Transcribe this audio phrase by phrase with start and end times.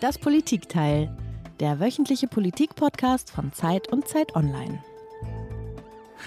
[0.00, 1.16] Das Politikteil,
[1.60, 4.82] der wöchentliche Politik-Podcast von Zeit und Zeit Online.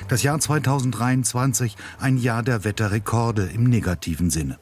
[0.08, 4.58] Das Jahr 2023 ein Jahr der Wetterrekorde im negativen Sinne.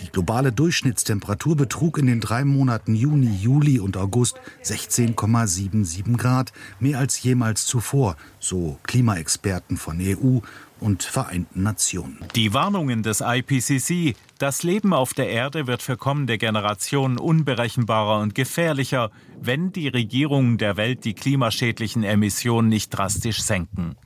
[0.00, 6.98] Die globale Durchschnittstemperatur betrug in den drei Monaten Juni, Juli und August 16,77 Grad, mehr
[6.98, 10.40] als jemals zuvor, so Klimaexperten von EU
[10.84, 12.18] und Vereinten Nationen.
[12.36, 18.34] Die Warnungen des IPCC, das Leben auf der Erde wird für kommende Generationen unberechenbarer und
[18.34, 23.96] gefährlicher, wenn die Regierungen der Welt die klimaschädlichen Emissionen nicht drastisch senken.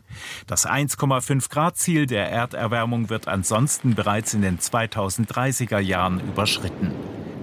[0.46, 6.92] Das 1,5 Grad Ziel der Erderwärmung wird ansonsten bereits in den 2030er Jahren überschritten.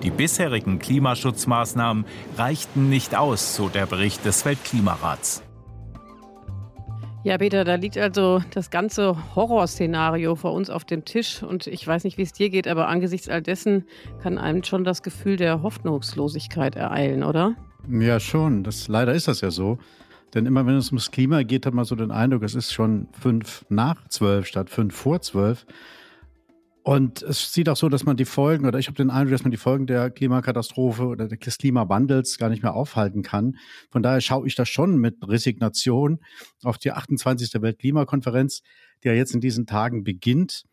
[0.02, 2.06] Die bisherigen Klimaschutzmaßnahmen
[2.38, 5.44] reichten nicht aus, so der Bericht des Weltklimarats.
[7.26, 11.42] Ja, Peter, da liegt also das ganze Horrorszenario vor uns auf dem Tisch.
[11.42, 13.86] Und ich weiß nicht, wie es dir geht, aber angesichts all dessen
[14.22, 17.56] kann einem schon das Gefühl der Hoffnungslosigkeit ereilen, oder?
[17.90, 18.64] Ja, schon.
[18.64, 19.80] Das, leider ist das ja so.
[20.36, 23.08] Denn immer wenn es ums Klima geht, hat man so den Eindruck, es ist schon
[23.20, 25.66] fünf nach zwölf statt fünf vor zwölf.
[26.86, 29.44] Und es sieht auch so, dass man die Folgen, oder ich habe den Eindruck, dass
[29.44, 33.58] man die Folgen der Klimakatastrophe oder des Klimawandels gar nicht mehr aufhalten kann.
[33.90, 36.20] Von daher schaue ich da schon mit Resignation
[36.62, 37.60] auf die 28.
[37.60, 38.62] Weltklimakonferenz,
[39.04, 40.66] die ja jetzt in diesen Tagen beginnt.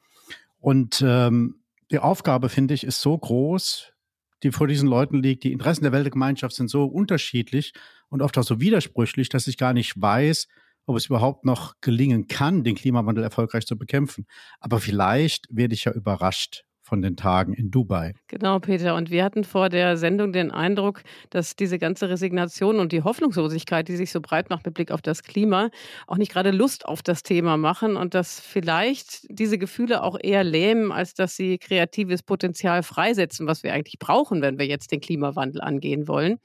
[0.59, 3.95] Und ähm, die Aufgabe, finde ich, ist so groß,
[4.43, 5.45] die vor diesen Leuten liegt.
[5.45, 7.73] Die Interessen der Weltgemeinschaft sind so unterschiedlich
[8.11, 10.47] und oft auch so widersprüchlich, dass ich gar nicht weiß,
[10.87, 14.27] ob es überhaupt noch gelingen kann, den Klimawandel erfolgreich zu bekämpfen.
[14.61, 18.13] Aber vielleicht werde ich ja überrascht von den Tagen in Dubai.
[18.27, 18.95] Genau, Peter.
[18.97, 23.89] Und wir hatten vor der Sendung den Eindruck, dass diese ganze Resignation und die Hoffnungslosigkeit,
[23.89, 25.71] die sich so breit macht mit Blick auf das Klima,
[26.07, 30.45] auch nicht gerade Lust auf das Thema machen und dass vielleicht diese Gefühle auch eher
[30.45, 35.01] lähmen, als dass sie kreatives Potenzial freisetzen, was wir eigentlich brauchen, wenn wir jetzt den
[35.01, 36.39] Klimawandel angehen wollen.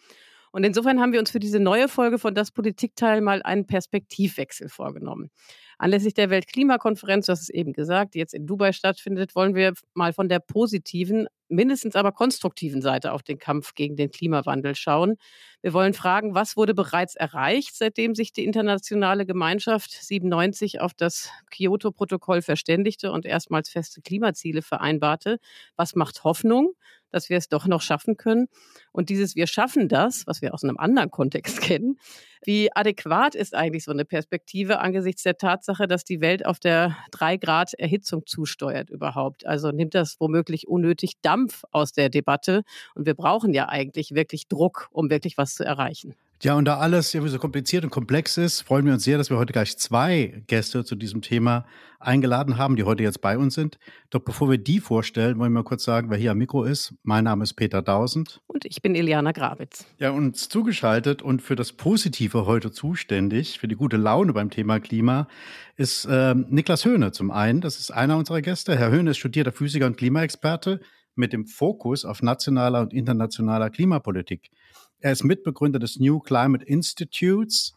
[0.57, 4.69] Und insofern haben wir uns für diese neue Folge von Das Politikteil mal einen Perspektivwechsel
[4.69, 5.29] vorgenommen.
[5.77, 10.13] Anlässlich der Weltklimakonferenz, das ist eben gesagt, die jetzt in Dubai stattfindet, wollen wir mal
[10.13, 15.17] von der positiven, mindestens aber konstruktiven Seite auf den Kampf gegen den Klimawandel schauen.
[15.61, 21.29] Wir wollen fragen, was wurde bereits erreicht, seitdem sich die internationale Gemeinschaft 97 auf das
[21.51, 25.37] Kyoto-Protokoll verständigte und erstmals feste Klimaziele vereinbarte?
[25.75, 26.73] Was macht Hoffnung?
[27.11, 28.47] Dass wir es doch noch schaffen können.
[28.91, 31.97] Und dieses Wir schaffen das, was wir aus einem anderen Kontext kennen,
[32.43, 36.95] wie adäquat ist eigentlich so eine Perspektive angesichts der Tatsache, dass die Welt auf der
[37.11, 39.45] drei Grad Erhitzung zusteuert überhaupt?
[39.45, 42.63] Also nimmt das womöglich unnötig Dampf aus der Debatte?
[42.95, 46.15] Und wir brauchen ja eigentlich wirklich Druck, um wirklich was zu erreichen.
[46.43, 49.31] Ja, und da alles irgendwie so kompliziert und komplex ist, freuen wir uns sehr, dass
[49.31, 51.65] wir heute gleich zwei Gäste zu diesem Thema
[51.99, 53.79] eingeladen haben, die heute jetzt bei uns sind.
[54.11, 56.93] Doch bevor wir die vorstellen, wollen wir mal kurz sagen, wer hier am Mikro ist.
[57.01, 58.39] Mein Name ist Peter Dausend.
[58.45, 59.87] Und ich bin Eliana Grabitz.
[59.97, 64.79] Ja, uns zugeschaltet und für das Positive heute zuständig, für die gute Laune beim Thema
[64.79, 65.27] Klima,
[65.75, 67.61] ist äh, Niklas Höhne zum einen.
[67.61, 68.77] Das ist einer unserer Gäste.
[68.77, 70.81] Herr Höhne ist studierter Physiker und Klimaexperte
[71.15, 74.51] mit dem Fokus auf nationaler und internationaler Klimapolitik.
[74.99, 77.75] Er ist Mitbegründer des New Climate Institutes,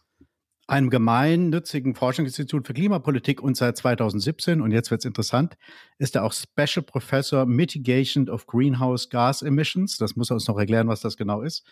[0.65, 5.55] einem gemeinnützigen Forschungsinstitut für Klimapolitik und seit 2017, und jetzt wird es interessant,
[5.99, 9.97] ist er auch Special Professor Mitigation of Greenhouse Gas Emissions.
[9.97, 11.63] Das muss er uns noch erklären, was das genau ist.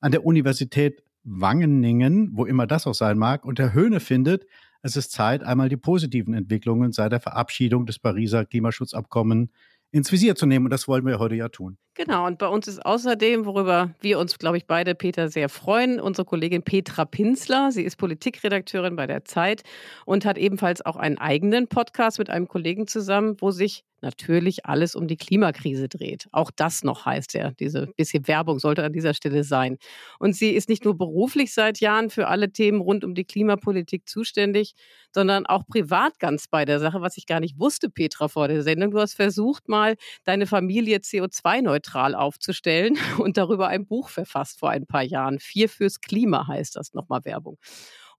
[0.00, 3.44] An der Universität Wangeningen, wo immer das auch sein mag.
[3.44, 4.46] Und Herr Höhne findet,
[4.82, 9.50] es ist Zeit, einmal die positiven Entwicklungen seit der Verabschiedung des Pariser Klimaschutzabkommens
[9.92, 10.66] ins Visier zu nehmen.
[10.66, 11.76] Und das wollen wir heute ja tun.
[12.02, 16.00] Genau, und bei uns ist außerdem, worüber wir uns, glaube ich, beide, Peter, sehr freuen,
[16.00, 17.72] unsere Kollegin Petra Pinsler.
[17.72, 19.64] Sie ist Politikredakteurin bei der Zeit
[20.06, 24.94] und hat ebenfalls auch einen eigenen Podcast mit einem Kollegen zusammen, wo sich natürlich alles
[24.94, 26.26] um die Klimakrise dreht.
[26.32, 29.76] Auch das noch heißt ja, diese bisschen Werbung sollte an dieser Stelle sein.
[30.18, 34.08] Und sie ist nicht nur beruflich seit Jahren für alle Themen rund um die Klimapolitik
[34.08, 34.74] zuständig,
[35.12, 38.62] sondern auch privat ganz bei der Sache, was ich gar nicht wusste, Petra, vor der
[38.62, 38.90] Sendung.
[38.92, 44.86] Du hast versucht, mal deine Familie CO2-neutral aufzustellen und darüber ein Buch verfasst vor ein
[44.86, 45.38] paar Jahren.
[45.38, 47.58] Vier fürs Klima heißt das nochmal Werbung.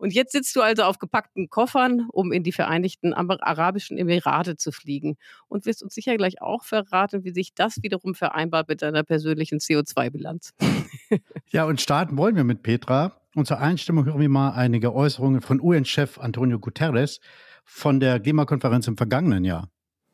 [0.02, 4.72] Und jetzt sitzt du also auf gepackten Koffern, um in die Vereinigten Arabischen Emirate zu
[4.72, 5.16] fliegen.
[5.48, 9.60] Und wirst uns sicher gleich auch verraten, wie sich das wiederum vereinbart mit deiner persönlichen
[9.60, 10.56] CO2-Bilanz.
[11.52, 13.12] ja, und starten wollen wir mit Petra.
[13.36, 17.20] Und zur Einstimmung hören wir mal einige Äußerungen von UN-Chef Antonio Guterres
[17.64, 19.70] von der Klimakonferenz im vergangenen Jahr.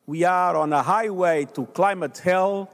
[0.05, 2.67] We are on a highway to climate hell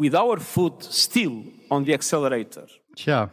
[0.00, 2.66] with our foot still on the accelerator.
[2.96, 3.30] Tja,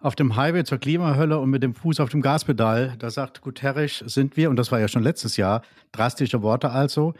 [0.00, 2.94] auf dem Highway zur Klimahölle und mit dem Fuß auf dem Gaspedal.
[2.98, 7.14] Da sagt Guterres, sind wir, und das war ja schon letztes Jahr, drastische Worte also.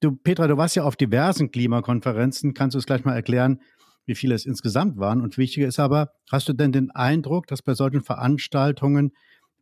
[0.00, 2.52] Du, Petra, du warst ja auf diversen Klimakonferenzen.
[2.52, 3.60] Kannst du es gleich mal erklären,
[4.04, 5.22] wie viele es insgesamt waren?
[5.22, 9.12] Und wichtiger ist aber, hast du denn den Eindruck, dass bei solchen Veranstaltungen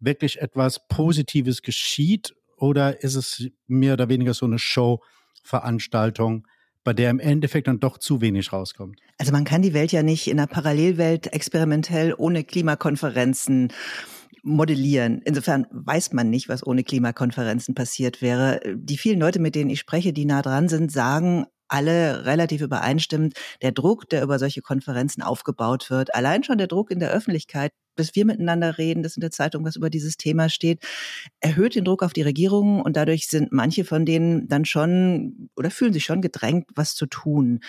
[0.00, 2.34] wirklich etwas Positives geschieht?
[2.56, 6.46] Oder ist es mehr oder weniger so eine Show-Veranstaltung?
[6.84, 8.98] Bei der im Endeffekt dann doch zu wenig rauskommt.
[9.18, 13.72] Also man kann die Welt ja nicht in einer Parallelwelt experimentell ohne Klimakonferenzen
[14.42, 15.22] modellieren.
[15.24, 18.60] Insofern weiß man nicht, was ohne Klimakonferenzen passiert wäre.
[18.74, 23.34] Die vielen Leute, mit denen ich spreche, die nah dran sind, sagen, alle relativ übereinstimmend,
[23.62, 27.72] der Druck, der über solche Konferenzen aufgebaut wird, allein schon der Druck in der Öffentlichkeit,
[27.96, 30.84] bis wir miteinander reden, dass in der Zeitung was über dieses Thema steht,
[31.40, 35.70] erhöht den Druck auf die Regierungen und dadurch sind manche von denen dann schon oder
[35.70, 37.60] fühlen sich schon gedrängt, was zu tun.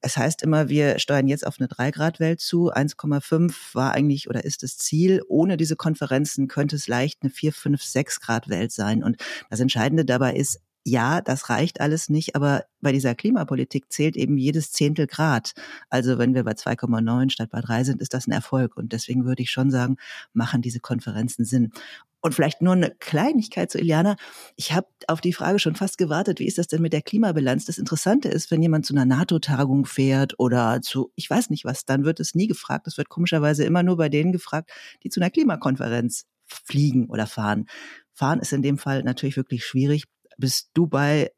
[0.00, 2.70] Es heißt immer, wir steuern jetzt auf eine 3-Grad-Welt zu.
[2.70, 5.22] 1,5 war eigentlich oder ist das Ziel.
[5.28, 9.02] Ohne diese Konferenzen könnte es leicht eine 4, 5, 6 Grad Welt sein.
[9.02, 9.16] Und
[9.48, 14.36] das Entscheidende dabei ist, ja, das reicht alles nicht, aber bei dieser Klimapolitik zählt eben
[14.36, 15.54] jedes Zehntel Grad.
[15.88, 18.76] Also wenn wir bei 2,9 statt bei 3 sind, ist das ein Erfolg.
[18.76, 19.96] Und deswegen würde ich schon sagen,
[20.34, 21.72] machen diese Konferenzen Sinn.
[22.20, 24.16] Und vielleicht nur eine Kleinigkeit zu Iliana.
[24.56, 27.64] Ich habe auf die Frage schon fast gewartet, wie ist das denn mit der Klimabilanz?
[27.64, 31.86] Das Interessante ist, wenn jemand zu einer NATO-Tagung fährt oder zu, ich weiß nicht was,
[31.86, 32.86] dann wird es nie gefragt.
[32.86, 34.70] Es wird komischerweise immer nur bei denen gefragt,
[35.02, 37.66] die zu einer Klimakonferenz fliegen oder fahren.
[38.12, 40.04] Fahren ist in dem Fall natürlich wirklich schwierig
[40.38, 41.30] bis Dubai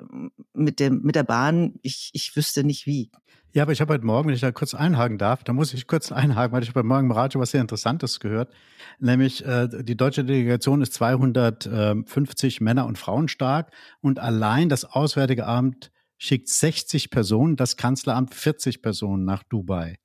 [0.52, 1.74] mit dem mit der Bahn.
[1.82, 3.10] Ich, ich wüsste nicht wie.
[3.52, 5.86] Ja, aber ich habe heute Morgen, wenn ich da kurz einhaken darf, da muss ich
[5.86, 8.52] kurz einhaken, weil ich heute Morgen im Radio was sehr Interessantes gehört.
[8.98, 13.72] Nämlich, äh, die deutsche Delegation ist 250 Männer und Frauen stark
[14.02, 19.96] und allein das Auswärtige Amt schickt 60 Personen, das Kanzleramt 40 Personen nach Dubai.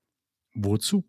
[0.53, 1.03] Wozu?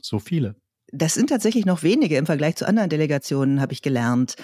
[0.00, 0.56] So viele.
[0.90, 4.36] Das sind tatsächlich noch wenige im Vergleich zu anderen Delegationen, habe ich gelernt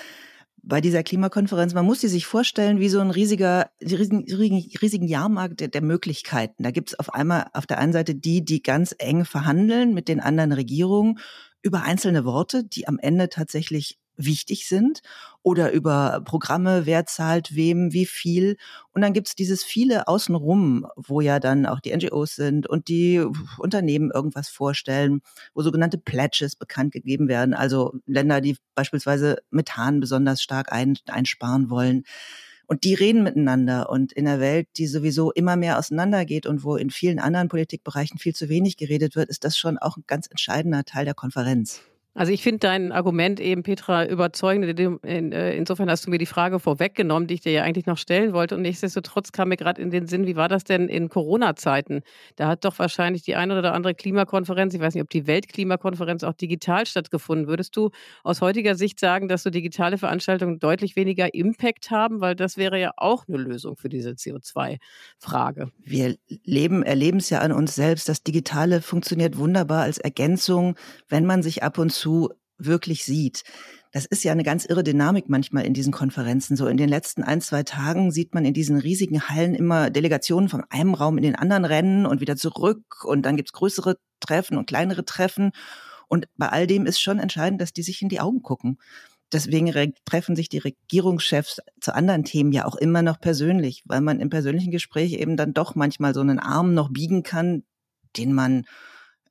[0.66, 4.24] bei dieser Klimakonferenz, man muss sie sich vorstellen wie so ein riesiger, riesigen,
[4.80, 6.62] riesigen Jahrmarkt der, der Möglichkeiten.
[6.62, 10.08] Da gibt es auf einmal auf der einen Seite die, die ganz eng verhandeln mit
[10.08, 11.18] den anderen Regierungen
[11.62, 15.00] über einzelne Worte, die am Ende tatsächlich wichtig sind
[15.42, 18.56] oder über Programme, wer zahlt wem, wie viel.
[18.92, 23.24] Und dann gibt's dieses viele außenrum, wo ja dann auch die NGOs sind und die
[23.58, 25.20] Unternehmen irgendwas vorstellen,
[25.54, 31.70] wo sogenannte Pledges bekannt gegeben werden, also Länder, die beispielsweise Methan besonders stark ein, einsparen
[31.70, 32.04] wollen.
[32.66, 33.90] Und die reden miteinander.
[33.90, 38.18] Und in der Welt, die sowieso immer mehr auseinandergeht und wo in vielen anderen Politikbereichen
[38.18, 41.82] viel zu wenig geredet wird, ist das schon auch ein ganz entscheidender Teil der Konferenz.
[42.16, 44.78] Also ich finde dein Argument eben, Petra, überzeugend.
[44.78, 48.32] Äh, insofern hast du mir die Frage vorweggenommen, die ich dir ja eigentlich noch stellen
[48.32, 48.54] wollte.
[48.54, 52.02] Und nichtsdestotrotz kam mir gerade in den Sinn, wie war das denn in Corona-Zeiten?
[52.36, 56.22] Da hat doch wahrscheinlich die eine oder andere Klimakonferenz, ich weiß nicht, ob die Weltklimakonferenz
[56.22, 57.48] auch digital stattgefunden.
[57.48, 57.90] Würdest du
[58.22, 62.20] aus heutiger Sicht sagen, dass so digitale Veranstaltungen deutlich weniger Impact haben?
[62.20, 65.72] Weil das wäre ja auch eine Lösung für diese CO2-Frage.
[65.82, 66.14] Wir
[66.44, 68.08] leben, erleben es ja an uns selbst.
[68.08, 70.76] Das Digitale funktioniert wunderbar als Ergänzung,
[71.08, 72.28] wenn man sich ab und zu zu
[72.58, 73.42] wirklich sieht.
[73.92, 76.56] Das ist ja eine ganz irre Dynamik manchmal in diesen Konferenzen.
[76.56, 80.50] So in den letzten ein, zwei Tagen sieht man in diesen riesigen Hallen immer Delegationen
[80.50, 83.04] von einem Raum in den anderen rennen und wieder zurück.
[83.04, 85.52] Und dann gibt's größere Treffen und kleinere Treffen.
[86.08, 88.78] Und bei all dem ist schon entscheidend, dass die sich in die Augen gucken.
[89.32, 89.72] Deswegen
[90.04, 94.28] treffen sich die Regierungschefs zu anderen Themen ja auch immer noch persönlich, weil man im
[94.28, 97.64] persönlichen Gespräch eben dann doch manchmal so einen Arm noch biegen kann,
[98.16, 98.64] den man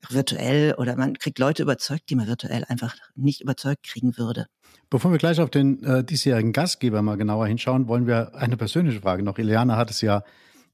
[0.10, 4.48] virtuell oder man kriegt Leute überzeugt, die man virtuell einfach nicht überzeugt kriegen würde.
[4.89, 9.01] Bevor wir gleich auf den äh, diesjährigen Gastgeber mal genauer hinschauen, wollen wir eine persönliche
[9.01, 9.38] Frage noch.
[9.38, 10.24] Ileana hat es ja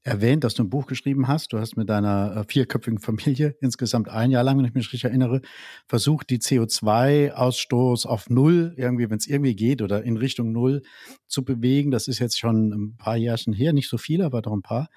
[0.02, 1.52] erwähnt, dass du ein Buch geschrieben hast.
[1.52, 5.04] Du hast mit deiner äh, vierköpfigen Familie insgesamt ein Jahr lang, wenn ich mich richtig
[5.04, 5.42] erinnere,
[5.86, 10.82] versucht, die CO2-Ausstoß auf Null, irgendwie, wenn es irgendwie geht, oder in Richtung Null
[11.26, 11.90] zu bewegen.
[11.90, 14.88] Das ist jetzt schon ein paar Jährchen her, nicht so viele, aber doch ein paar.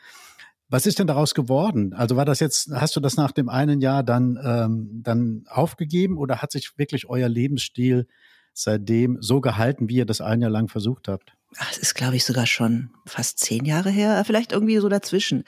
[0.74, 1.94] Was ist denn daraus geworden?
[1.94, 6.18] Also war das jetzt, hast du das nach dem einen Jahr dann, ähm, dann aufgegeben
[6.18, 8.08] oder hat sich wirklich euer Lebensstil
[8.53, 11.36] seitdem so gehalten, wie ihr das ein Jahr lang versucht habt?
[11.60, 15.44] Das ist, glaube ich, sogar schon fast zehn Jahre her, vielleicht irgendwie so dazwischen.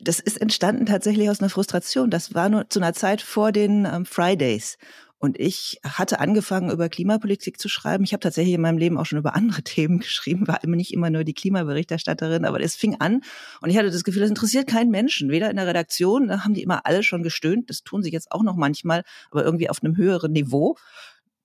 [0.00, 2.08] Das ist entstanden tatsächlich aus einer Frustration.
[2.08, 4.78] Das war nur zu einer Zeit vor den ähm, Fridays.
[5.20, 8.04] Und ich hatte angefangen, über Klimapolitik zu schreiben.
[8.04, 10.92] Ich habe tatsächlich in meinem Leben auch schon über andere Themen geschrieben, war immer nicht
[10.92, 13.22] immer nur die Klimaberichterstatterin, aber es fing an
[13.60, 15.30] und ich hatte das Gefühl, das interessiert keinen Menschen.
[15.30, 18.30] Weder in der Redaktion, da haben die immer alle schon gestöhnt, das tun sie jetzt
[18.30, 20.76] auch noch manchmal, aber irgendwie auf einem höheren Niveau.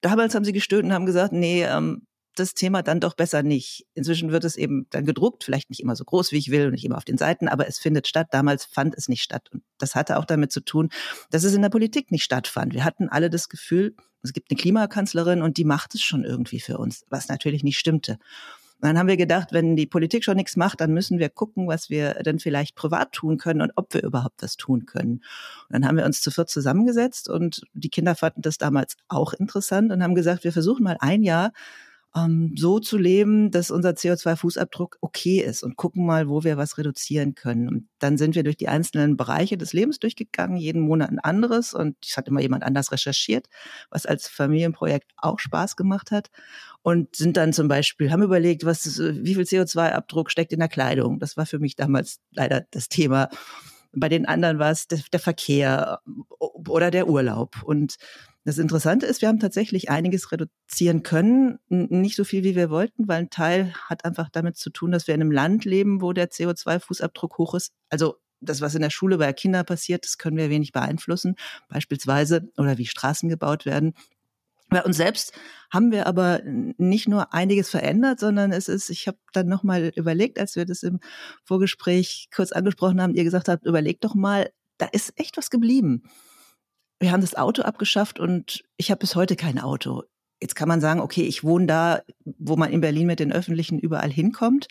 [0.01, 3.85] Damals haben sie gestöhnt und haben gesagt, nee, ähm, das Thema dann doch besser nicht.
[3.93, 6.71] Inzwischen wird es eben dann gedruckt, vielleicht nicht immer so groß, wie ich will und
[6.71, 8.27] nicht immer auf den Seiten, aber es findet statt.
[8.31, 9.49] Damals fand es nicht statt.
[9.51, 10.89] Und das hatte auch damit zu tun,
[11.29, 12.73] dass es in der Politik nicht stattfand.
[12.73, 16.59] Wir hatten alle das Gefühl, es gibt eine Klimakanzlerin und die macht es schon irgendwie
[16.59, 18.17] für uns, was natürlich nicht stimmte.
[18.83, 21.69] Und dann haben wir gedacht, wenn die Politik schon nichts macht, dann müssen wir gucken,
[21.69, 25.23] was wir dann vielleicht privat tun können und ob wir überhaupt was tun können.
[25.69, 29.31] Und dann haben wir uns zu viert zusammengesetzt und die Kinder fanden das damals auch
[29.31, 31.53] interessant und haben gesagt, wir versuchen mal ein Jahr
[32.15, 36.77] ähm, so zu leben, dass unser CO2-Fußabdruck okay ist und gucken mal, wo wir was
[36.77, 37.67] reduzieren können.
[37.67, 41.73] Und dann sind wir durch die einzelnen Bereiche des Lebens durchgegangen, jeden Monat ein anderes
[41.73, 43.47] und es hat immer jemand anders recherchiert,
[43.89, 46.29] was als Familienprojekt auch Spaß gemacht hat
[46.83, 51.19] und sind dann zum Beispiel, haben überlegt, was, wie viel CO2-Abdruck steckt in der Kleidung.
[51.19, 53.29] Das war für mich damals leider das Thema.
[53.91, 55.99] Bei den anderen war es der, der Verkehr
[56.39, 57.63] oder der Urlaub.
[57.63, 57.95] Und
[58.45, 61.59] das Interessante ist, wir haben tatsächlich einiges reduzieren können.
[61.69, 65.07] Nicht so viel, wie wir wollten, weil ein Teil hat einfach damit zu tun, dass
[65.07, 67.71] wir in einem Land leben, wo der CO2-Fußabdruck hoch ist.
[67.89, 71.35] Also das, was in der Schule bei Kindern passiert, das können wir wenig beeinflussen.
[71.69, 73.93] Beispielsweise, oder wie Straßen gebaut werden.
[74.67, 75.31] Bei uns selbst
[75.71, 80.37] haben wir aber nicht nur einiges verändert, sondern es ist, ich habe dann nochmal überlegt,
[80.37, 80.99] als wir das im
[81.45, 86.03] Vorgespräch kurz angesprochen haben, ihr gesagt habt, überlegt doch mal, da ist echt was geblieben
[87.03, 90.03] wir haben das Auto abgeschafft und ich habe bis heute kein Auto.
[90.41, 93.77] Jetzt kann man sagen, okay, ich wohne da, wo man in Berlin mit den Öffentlichen
[93.77, 94.67] überall hinkommt.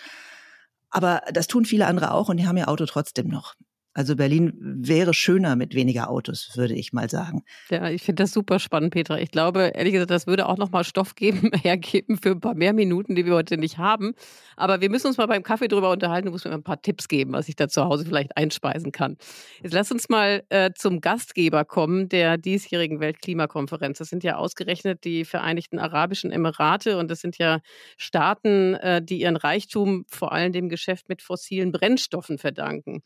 [0.91, 3.55] Aber das tun viele andere auch und die haben ihr Auto trotzdem noch.
[3.95, 7.45] Also Berlin wäre schöner mit weniger Autos, würde ich mal sagen.
[7.69, 9.19] Ja, ich finde das super spannend, Petra.
[9.19, 12.73] Ich glaube, ehrlich gesagt, das würde auch nochmal Stoff geben, hergeben für ein paar mehr
[12.73, 14.15] Minuten, die wir heute nicht haben.
[14.57, 16.27] Aber wir müssen uns mal beim Kaffee drüber unterhalten.
[16.27, 19.19] Du musst mir ein paar Tipps geben, was ich da zu Hause vielleicht einspeisen kann.
[19.63, 23.99] Jetzt lass uns mal äh, zum Gastgeber kommen der diesjährigen Weltklimakonferenz.
[23.99, 27.61] Das sind ja ausgerechnet die Vereinigten Arabischen Emirate und das sind ja
[27.99, 33.03] Staaten, äh, die ihren Reichtum vor allem dem Geschäft mit fossilen Brennstoffen verdanken.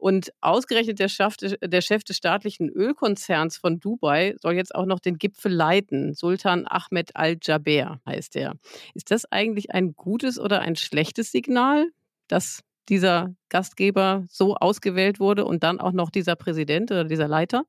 [0.00, 4.98] Und ausgerechnet der Chef, der Chef des staatlichen Ölkonzerns von Dubai soll jetzt auch noch
[4.98, 6.14] den Gipfel leiten.
[6.14, 8.54] Sultan Ahmed Al-Jaber heißt er.
[8.94, 11.88] Ist das eigentlich ein gutes oder ein schlechtes Signal,
[12.28, 17.64] dass dieser Gastgeber so ausgewählt wurde und dann auch noch dieser Präsident oder dieser Leiter?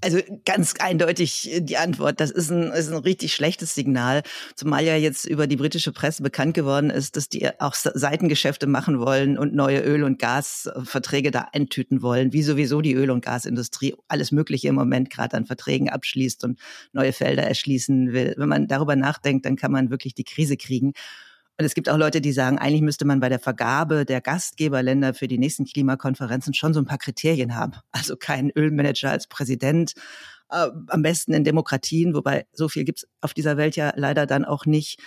[0.00, 2.20] Also ganz eindeutig äh, die Antwort.
[2.20, 4.22] Das ist ein, ist ein richtig schlechtes Signal,
[4.54, 9.00] zumal ja jetzt über die britische Presse bekannt geworden ist, dass die auch Seitengeschäfte machen
[9.00, 13.94] wollen und neue Öl- und Gasverträge da eintüten wollen, wie sowieso die Öl- und Gasindustrie
[14.08, 16.60] alles Mögliche im Moment gerade an Verträgen abschließt und
[16.92, 18.34] neue Felder erschließen will.
[18.36, 20.92] Wenn man darüber nachdenkt, dann kann man wirklich die Krise kriegen.
[21.56, 25.14] Und es gibt auch Leute, die sagen, eigentlich müsste man bei der Vergabe der Gastgeberländer
[25.14, 27.74] für die nächsten Klimakonferenzen schon so ein paar Kriterien haben.
[27.92, 29.94] Also kein Ölmanager als Präsident,
[30.50, 34.44] äh, am besten in Demokratien, wobei so viel gibt's auf dieser Welt ja leider dann
[34.44, 35.00] auch nicht.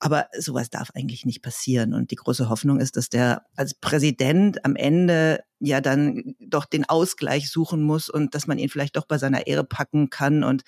[0.00, 1.94] Aber sowas darf eigentlich nicht passieren.
[1.94, 6.88] Und die große Hoffnung ist, dass der als Präsident am Ende ja dann doch den
[6.88, 10.62] Ausgleich suchen muss und dass man ihn vielleicht doch bei seiner Ehre packen kann und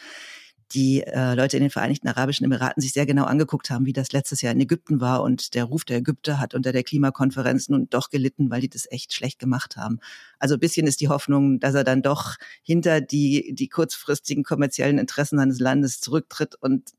[0.73, 4.13] die äh, Leute in den Vereinigten Arabischen Emiraten sich sehr genau angeguckt haben, wie das
[4.13, 5.23] letztes Jahr in Ägypten war.
[5.23, 8.91] Und der Ruf der Ägypter hat unter der Klimakonferenz nun doch gelitten, weil die das
[8.91, 10.01] echt schlecht gemacht haben.
[10.39, 14.99] Also ein bisschen ist die Hoffnung, dass er dann doch hinter die, die kurzfristigen kommerziellen
[14.99, 16.91] Interessen seines Landes zurücktritt und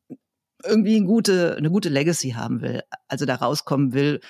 [0.63, 2.81] irgendwie eine gute, eine gute Legacy haben will.
[3.07, 4.21] Also da rauskommen will,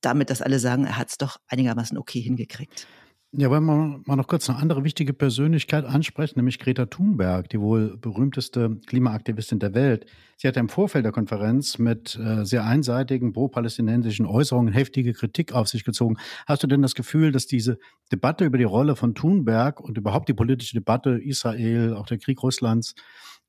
[0.00, 2.86] damit, dass alle sagen, er hat es doch einigermaßen okay hingekriegt.
[3.34, 7.58] Ja, wollen wir mal noch kurz eine andere wichtige Persönlichkeit ansprechen, nämlich Greta Thunberg, die
[7.60, 10.04] wohl berühmteste Klimaaktivistin der Welt.
[10.36, 15.68] Sie hatte im Vorfeld der Konferenz mit äh, sehr einseitigen pro-palästinensischen Äußerungen heftige Kritik auf
[15.68, 16.18] sich gezogen.
[16.46, 17.78] Hast du denn das Gefühl, dass diese
[18.12, 22.42] Debatte über die Rolle von Thunberg und überhaupt die politische Debatte Israel, auch der Krieg
[22.42, 22.94] Russlands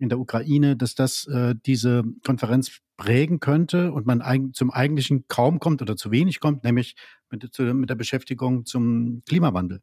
[0.03, 5.25] in der Ukraine, dass das äh, diese Konferenz prägen könnte und man eig zum eigentlichen
[5.27, 6.95] kaum kommt oder zu wenig kommt, nämlich
[7.31, 9.81] mit, zu, mit der Beschäftigung zum Klimawandel.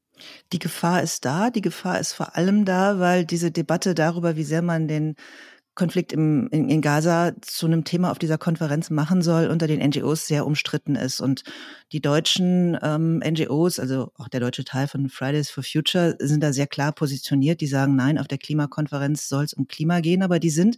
[0.52, 1.50] Die Gefahr ist da.
[1.50, 5.16] Die Gefahr ist vor allem da, weil diese Debatte darüber, wie sehr man den
[5.74, 9.80] Konflikt im, in, in Gaza zu einem Thema auf dieser Konferenz machen soll, unter den
[9.80, 11.20] NGOs sehr umstritten ist.
[11.20, 11.42] Und
[11.92, 16.52] die deutschen ähm, NGOs, also auch der deutsche Teil von Fridays for Future, sind da
[16.52, 17.60] sehr klar positioniert.
[17.60, 20.76] Die sagen, nein, auf der Klimakonferenz soll es um Klima gehen, aber die sind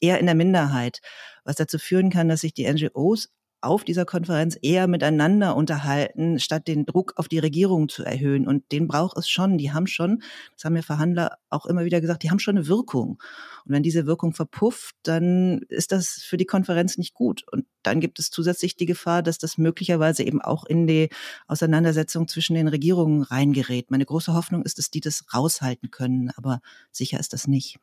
[0.00, 1.00] eher in der Minderheit,
[1.44, 3.30] was dazu führen kann, dass sich die NGOs
[3.64, 8.46] auf dieser Konferenz eher miteinander unterhalten, statt den Druck auf die Regierung zu erhöhen.
[8.46, 9.58] Und den braucht es schon.
[9.58, 10.22] Die haben schon,
[10.54, 13.18] das haben ja Verhandler auch immer wieder gesagt, die haben schon eine Wirkung.
[13.64, 17.44] Und wenn diese Wirkung verpufft, dann ist das für die Konferenz nicht gut.
[17.50, 21.08] Und dann gibt es zusätzlich die Gefahr, dass das möglicherweise eben auch in die
[21.46, 23.90] Auseinandersetzung zwischen den Regierungen reingerät.
[23.90, 27.78] Meine große Hoffnung ist, dass die das raushalten können, aber sicher ist das nicht.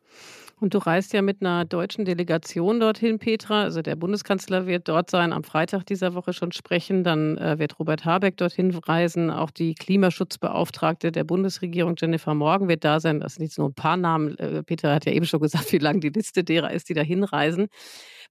[0.60, 3.64] Und du reist ja mit einer deutschen Delegation dorthin, Petra.
[3.64, 7.04] Also der Bundeskanzler wird dort sein, am Freitag dieser Woche schon sprechen.
[7.04, 9.30] Dann äh, wird Robert Habeck dorthin reisen.
[9.32, 13.20] Auch die Klimaschutzbeauftragte der Bundesregierung, Jennifer Morgan, wird da sein.
[13.20, 14.38] Das sind jetzt nur ein paar Namen.
[14.38, 17.02] Äh, Petra hat ja eben schon gesagt, wie lang die Liste derer ist, die da
[17.02, 17.68] hinreisen.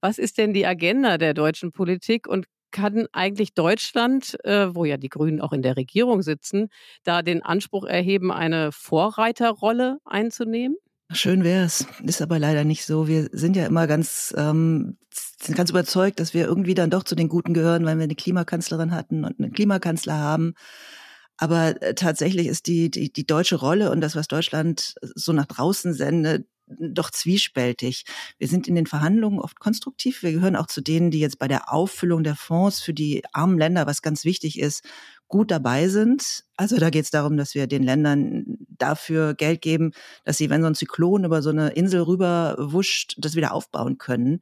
[0.01, 4.97] Was ist denn die Agenda der deutschen Politik und kann eigentlich Deutschland, äh, wo ja
[4.97, 6.69] die Grünen auch in der Regierung sitzen,
[7.03, 10.77] da den Anspruch erheben, eine Vorreiterrolle einzunehmen?
[11.13, 13.07] Schön wäre es, ist aber leider nicht so.
[13.07, 14.97] Wir sind ja immer ganz, ähm,
[15.41, 18.15] sind ganz überzeugt, dass wir irgendwie dann doch zu den Guten gehören, weil wir eine
[18.15, 20.53] Klimakanzlerin hatten und einen Klimakanzler haben.
[21.37, 25.47] Aber äh, tatsächlich ist die, die, die deutsche Rolle und das, was Deutschland so nach
[25.47, 26.45] draußen sendet,
[26.79, 28.05] doch zwiespältig.
[28.37, 30.23] Wir sind in den Verhandlungen oft konstruktiv.
[30.23, 33.57] Wir gehören auch zu denen, die jetzt bei der Auffüllung der Fonds für die armen
[33.57, 34.83] Länder, was ganz wichtig ist,
[35.31, 36.43] gut dabei sind.
[36.57, 39.93] Also da geht es darum, dass wir den Ländern dafür Geld geben,
[40.25, 43.97] dass sie, wenn so ein Zyklon über so eine Insel rüber wuscht, das wieder aufbauen
[43.97, 44.41] können.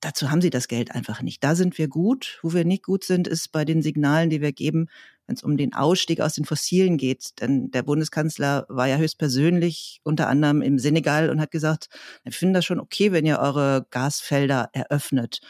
[0.00, 1.44] Dazu haben sie das Geld einfach nicht.
[1.44, 2.38] Da sind wir gut.
[2.42, 4.88] Wo wir nicht gut sind, ist bei den Signalen, die wir geben,
[5.26, 7.40] wenn es um den Ausstieg aus den Fossilen geht.
[7.40, 11.88] Denn der Bundeskanzler war ja höchstpersönlich unter anderem im Senegal und hat gesagt,
[12.22, 15.40] wir finden das schon okay, wenn ihr eure Gasfelder eröffnet.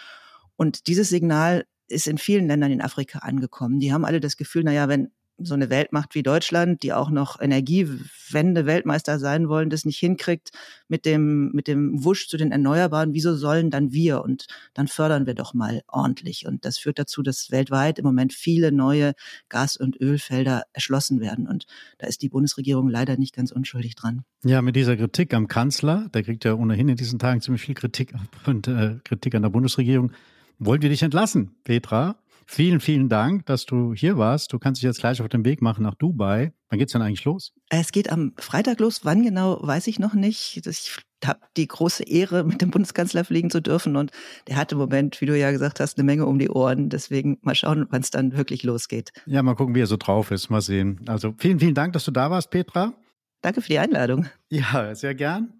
[0.57, 3.79] Und dieses Signal ist in vielen Ländern in Afrika angekommen.
[3.79, 7.41] Die haben alle das Gefühl, naja, wenn so eine Weltmacht wie Deutschland, die auch noch
[7.41, 10.51] Energiewende Weltmeister sein wollen, das nicht hinkriegt
[10.89, 14.23] mit dem, mit dem Wusch zu den Erneuerbaren, wieso sollen dann wir?
[14.23, 16.47] Und dann fördern wir doch mal ordentlich.
[16.47, 19.15] Und das führt dazu, dass weltweit im Moment viele neue
[19.49, 21.49] Gas- und Ölfelder erschlossen werden.
[21.49, 21.67] Und
[21.99, 24.25] da ist die Bundesregierung leider nicht ganz unschuldig dran.
[24.45, 27.75] Ja, mit dieser Kritik am Kanzler, der kriegt ja ohnehin in diesen Tagen ziemlich viel
[27.75, 30.13] Kritik ab und äh, Kritik an der Bundesregierung,
[30.59, 32.17] wollen wir dich entlassen, Petra.
[32.47, 34.53] Vielen, vielen Dank, dass du hier warst.
[34.53, 36.53] Du kannst dich jetzt gleich auf den Weg machen nach Dubai.
[36.69, 37.53] Wann geht's denn eigentlich los?
[37.71, 39.05] Es geht am Freitag los.
[39.05, 40.61] Wann genau, weiß ich noch nicht.
[40.67, 43.97] Ich habe die große Ehre, mit dem Bundeskanzler fliegen zu dürfen.
[43.97, 44.11] Und
[44.49, 46.89] der hat im Moment, wie du ja gesagt hast, eine Menge um die Ohren.
[46.89, 49.13] Deswegen mal schauen, wann es dann wirklich losgeht.
[49.27, 50.51] Ja, mal gucken, wie er so drauf ist.
[50.51, 51.01] Mal sehen.
[51.07, 52.93] Also vielen, vielen Dank, dass du da warst, Petra.
[53.41, 54.27] Danke für die Einladung.
[54.51, 55.55] Ja, sehr gern.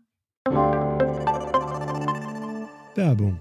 [2.95, 3.41] Werbung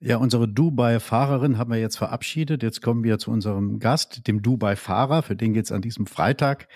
[0.00, 2.62] Ja, unsere Dubai-Fahrerin haben wir jetzt verabschiedet.
[2.62, 5.22] Jetzt kommen wir zu unserem Gast, dem Dubai-Fahrer.
[5.22, 6.68] Für den geht es an diesem Freitag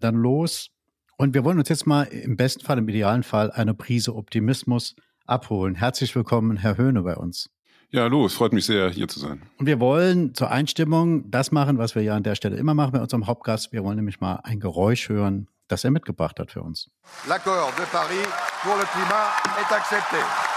[0.00, 0.70] dann los.
[1.16, 4.96] Und wir wollen uns jetzt mal im besten Fall, im idealen Fall, eine Prise Optimismus
[5.24, 5.76] abholen.
[5.76, 7.48] Herzlich willkommen, Herr Höhne, bei uns.
[7.90, 9.42] Ja, hallo, es freut mich sehr, hier zu sein.
[9.58, 12.90] Und wir wollen zur Einstimmung das machen, was wir ja an der Stelle immer machen
[12.90, 13.72] bei unserem Hauptgast.
[13.72, 16.90] Wir wollen nämlich mal ein Geräusch hören, das er mitgebracht hat für uns.
[17.28, 18.26] L'accord de Paris
[18.64, 20.53] pour le climat est accepté.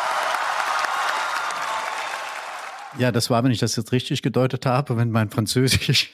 [2.98, 6.12] Ja, das war, wenn ich das jetzt richtig gedeutet habe, wenn mein Französisch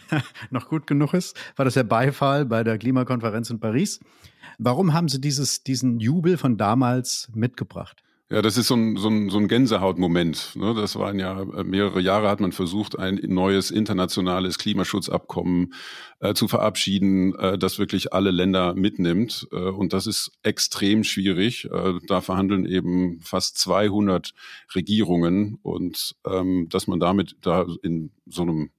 [0.50, 4.00] noch gut genug ist, war das der Beifall bei der Klimakonferenz in Paris.
[4.58, 8.03] Warum haben Sie dieses, diesen Jubel von damals mitgebracht?
[8.30, 10.56] Ja, das ist so ein, so ein, so ein Gänsehautmoment.
[10.56, 10.74] Ne?
[10.74, 15.74] Das waren ja äh, mehrere Jahre, hat man versucht, ein neues internationales Klimaschutzabkommen
[16.20, 19.46] äh, zu verabschieden, äh, das wirklich alle Länder mitnimmt.
[19.52, 21.68] Und das ist extrem schwierig.
[22.06, 24.32] Da verhandeln eben fast 200
[24.74, 28.70] Regierungen und ähm, dass man damit da in so einem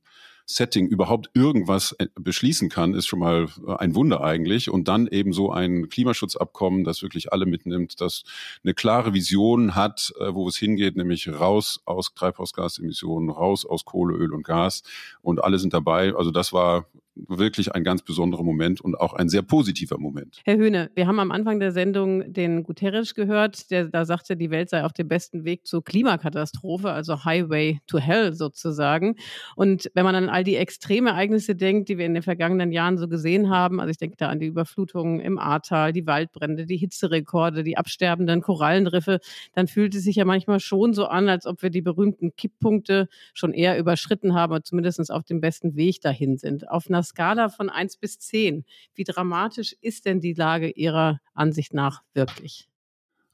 [0.45, 4.69] Setting überhaupt irgendwas äh, beschließen kann, ist schon mal äh, ein Wunder eigentlich.
[4.69, 8.23] Und dann eben so ein Klimaschutzabkommen, das wirklich alle mitnimmt, das
[8.63, 14.15] eine klare Vision hat, äh, wo es hingeht, nämlich raus aus Treibhausgasemissionen, raus aus Kohle,
[14.15, 14.83] Öl und Gas.
[15.21, 16.13] Und alle sind dabei.
[16.15, 20.41] Also das war wirklich ein ganz besonderer Moment und auch ein sehr positiver Moment.
[20.43, 24.51] Herr Höhne, wir haben am Anfang der Sendung den Guterres gehört, der da sagte, die
[24.51, 29.15] Welt sei auf dem besten Weg zur Klimakatastrophe, also Highway to Hell sozusagen.
[29.55, 33.07] Und wenn man an all die Extremereignisse denkt, die wir in den vergangenen Jahren so
[33.07, 37.63] gesehen haben, also ich denke da an die Überflutungen im Ahrtal, die Waldbrände, die Hitzerekorde,
[37.63, 39.19] die absterbenden Korallenriffe,
[39.53, 43.07] dann fühlt es sich ja manchmal schon so an, als ob wir die berühmten Kipppunkte
[43.33, 46.69] schon eher überschritten haben zumindest auf dem besten Weg dahin sind.
[46.69, 51.73] Auf einer Skala von 1 bis 10, wie dramatisch ist denn die Lage Ihrer Ansicht
[51.73, 52.67] nach wirklich?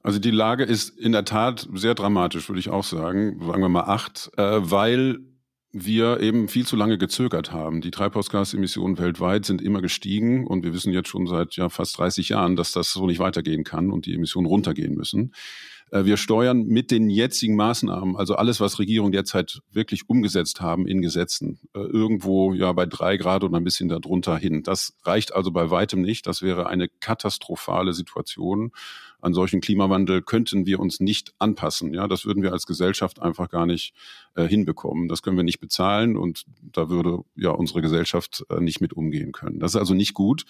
[0.02, 3.40] Also die Lage ist in der Tat sehr dramatisch, würde ich auch sagen.
[3.40, 5.18] Sagen wir mal acht, äh, weil
[5.72, 7.80] wir eben viel zu lange gezögert haben.
[7.80, 12.28] Die Treibhausgasemissionen weltweit sind immer gestiegen und wir wissen jetzt schon seit ja, fast 30
[12.28, 15.32] Jahren, dass das so nicht weitergehen kann und die Emissionen runtergehen müssen.
[15.92, 20.88] Äh, wir steuern mit den jetzigen Maßnahmen, also alles, was Regierungen derzeit wirklich umgesetzt haben
[20.88, 24.62] in Gesetzen, äh, irgendwo ja bei drei Grad oder ein bisschen darunter hin.
[24.62, 26.26] Das reicht also bei weitem nicht.
[26.26, 28.72] Das wäre eine katastrophale Situation
[29.22, 31.94] an solchen Klimawandel könnten wir uns nicht anpassen.
[31.94, 33.94] Ja, das würden wir als Gesellschaft einfach gar nicht
[34.34, 35.08] äh, hinbekommen.
[35.08, 39.30] Das können wir nicht bezahlen und da würde ja unsere Gesellschaft äh, nicht mit umgehen
[39.30, 39.60] können.
[39.60, 40.44] Das ist also nicht gut.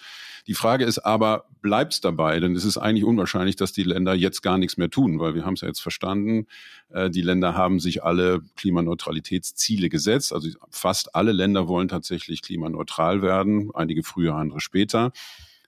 [0.47, 2.39] Die Frage ist aber, bleibt es dabei?
[2.39, 5.45] Denn es ist eigentlich unwahrscheinlich, dass die Länder jetzt gar nichts mehr tun, weil wir
[5.45, 6.47] haben es ja jetzt verstanden.
[6.89, 10.33] Äh, die Länder haben sich alle Klimaneutralitätsziele gesetzt.
[10.33, 13.69] Also fast alle Länder wollen tatsächlich klimaneutral werden.
[13.75, 15.11] Einige früher, andere später.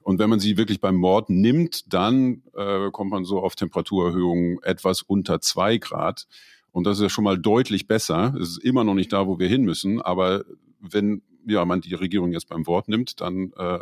[0.05, 4.61] Und wenn man sie wirklich beim Mord nimmt, dann äh, kommt man so auf Temperaturerhöhungen
[4.61, 6.27] etwas unter zwei Grad.
[6.71, 8.35] Und das ist ja schon mal deutlich besser.
[8.39, 10.03] Es ist immer noch nicht da, wo wir hin müssen.
[10.03, 10.45] Aber
[10.79, 13.79] wenn ja, man die Regierung jetzt beim Wort nimmt, dann äh,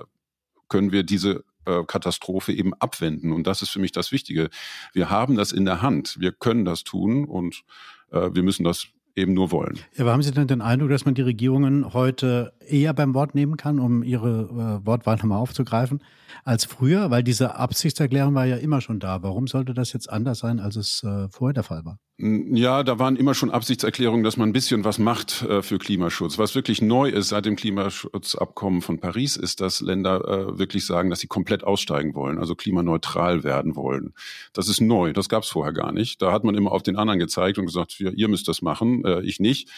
[0.70, 3.34] können wir diese äh, Katastrophe eben abwenden.
[3.34, 4.50] Und das ist für mich das Wichtige.
[4.94, 6.16] Wir haben das in der Hand.
[6.22, 7.66] Wir können das tun und
[8.12, 9.80] äh, wir müssen das eben nur wollen.
[9.96, 13.36] Ja, aber haben Sie denn den Eindruck, dass man die Regierungen heute eher beim Wort
[13.36, 16.02] nehmen kann, um ihre äh, Wortwahl nochmal aufzugreifen,
[16.44, 17.12] als früher?
[17.12, 19.24] Weil diese Absichtserklärung war ja immer schon da.
[19.24, 22.00] Warum sollte das jetzt anders sein, als es äh, vorher der Fall war?
[22.20, 26.38] Ja, da waren immer schon Absichtserklärungen, dass man ein bisschen was macht äh, für Klimaschutz.
[26.38, 31.10] Was wirklich neu ist seit dem Klimaschutzabkommen von Paris, ist, dass Länder äh, wirklich sagen,
[31.10, 34.14] dass sie komplett aussteigen wollen, also klimaneutral werden wollen.
[34.54, 36.22] Das ist neu, das gab es vorher gar nicht.
[36.22, 39.22] Da hat man immer auf den anderen gezeigt und gesagt, ihr müsst das machen, äh,
[39.22, 39.70] ich nicht.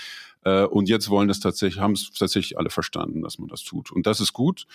[0.45, 3.91] Äh, und jetzt wollen das tatsächlich, haben es tatsächlich alle verstanden, dass man das tut.
[3.91, 4.65] Und das ist gut.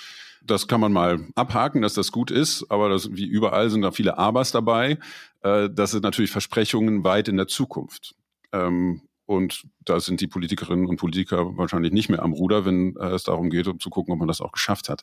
[0.43, 2.71] Das kann man mal abhaken, dass das gut ist.
[2.71, 4.99] Aber das, wie überall sind da viele Abers dabei.
[5.43, 8.15] Äh, das sind natürlich Versprechungen weit in der Zukunft.
[8.53, 13.11] Ähm, und da sind die Politikerinnen und Politiker wahrscheinlich nicht mehr am Ruder, wenn äh,
[13.11, 15.03] es darum geht, um zu gucken, ob man das auch geschafft hat.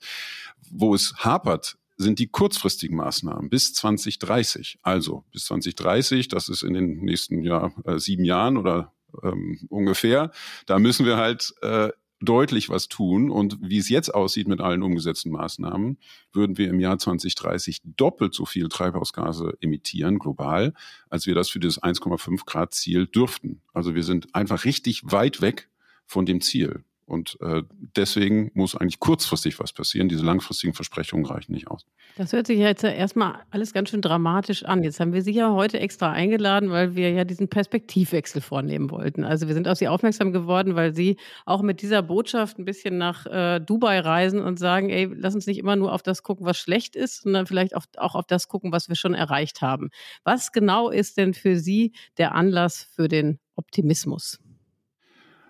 [0.70, 4.80] Wo es hapert, sind die kurzfristigen Maßnahmen bis 2030.
[4.82, 8.92] Also bis 2030, das ist in den nächsten ja, sieben Jahren oder
[9.24, 10.32] ähm, ungefähr.
[10.66, 13.30] Da müssen wir halt äh, deutlich was tun.
[13.30, 15.98] Und wie es jetzt aussieht mit allen umgesetzten Maßnahmen,
[16.34, 20.74] würden wir im Jahr 2030 doppelt so viel Treibhausgase emittieren, global,
[21.10, 23.62] als wir das für das 1,5 Grad Ziel dürften.
[23.74, 25.70] Also wir sind einfach richtig weit weg
[26.06, 26.84] von dem Ziel.
[27.08, 27.64] Und äh,
[27.96, 30.10] deswegen muss eigentlich kurzfristig was passieren.
[30.10, 31.86] Diese langfristigen Versprechungen reichen nicht aus.
[32.18, 34.84] Das hört sich jetzt erstmal alles ganz schön dramatisch an.
[34.84, 39.24] Jetzt haben wir Sie ja heute extra eingeladen, weil wir ja diesen Perspektivwechsel vornehmen wollten.
[39.24, 41.16] Also wir sind auf Sie aufmerksam geworden, weil Sie
[41.46, 45.48] auch mit dieser Botschaft ein bisschen nach äh, Dubai reisen und sagen, ey, lass uns
[45.48, 48.50] nicht immer nur auf das gucken, was schlecht ist, sondern vielleicht auch, auch auf das
[48.50, 49.92] gucken, was wir schon erreicht haben.
[50.26, 54.40] Was genau ist denn für Sie der Anlass für den Optimismus?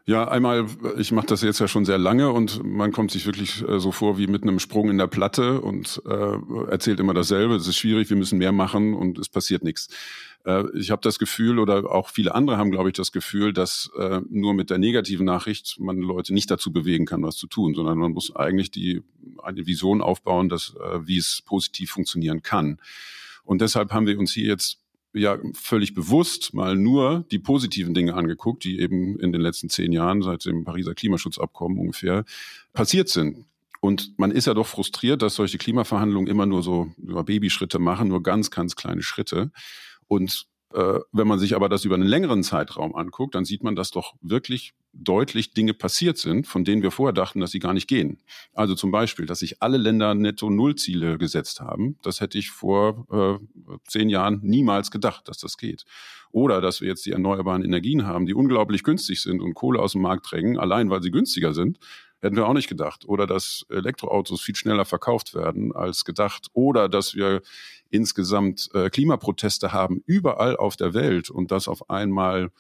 [0.10, 0.68] Ja, einmal,
[0.98, 3.92] ich mache das jetzt ja schon sehr lange und man kommt sich wirklich äh, so
[3.92, 7.56] vor wie mit einem Sprung in der Platte und äh, erzählt immer dasselbe.
[7.56, 9.90] Es ist schwierig, wir müssen mehr machen und es passiert nichts.
[10.46, 13.92] Äh, ich habe das Gefühl oder auch viele andere haben, glaube ich, das Gefühl, dass
[14.00, 17.76] äh, nur mit der negativen Nachricht man Leute nicht dazu bewegen kann, was zu tun,
[17.76, 19.04] sondern man muss eigentlich die
[19.44, 22.80] eine Vision aufbauen, dass äh, wie es positiv funktionieren kann.
[23.44, 24.80] Und deshalb haben wir uns hier jetzt
[25.14, 29.92] ja völlig bewusst mal nur die positiven Dinge angeguckt, die eben in den letzten zehn
[29.92, 32.26] Jahren seit dem Pariser Klimaschutzabkommen ungefähr
[32.74, 33.46] passiert sind.
[33.80, 38.24] Und man ist ja doch frustriert, dass solche Klimaverhandlungen immer nur so Babyschritte machen, nur
[38.24, 39.52] ganz, ganz kleine Schritte.
[40.08, 43.92] Und wenn man sich aber das über einen längeren Zeitraum anguckt, dann sieht man, dass
[43.92, 47.88] doch wirklich deutlich Dinge passiert sind, von denen wir vorher dachten, dass sie gar nicht
[47.88, 48.22] gehen.
[48.54, 51.98] Also zum Beispiel, dass sich alle Länder Netto-Null-Ziele gesetzt haben.
[52.02, 55.86] Das hätte ich vor äh, zehn Jahren niemals gedacht, dass das geht.
[56.32, 59.94] Oder dass wir jetzt die erneuerbaren Energien haben, die unglaublich günstig sind und Kohle aus
[59.94, 61.80] dem Markt drängen, allein weil sie günstiger sind.
[62.20, 63.06] Hätten wir auch nicht gedacht.
[63.06, 66.48] Oder dass Elektroautos viel schneller verkauft werden als gedacht.
[66.54, 67.42] Oder dass wir
[67.90, 72.52] insgesamt äh, Klimaproteste haben überall auf der Welt und dass auf einmal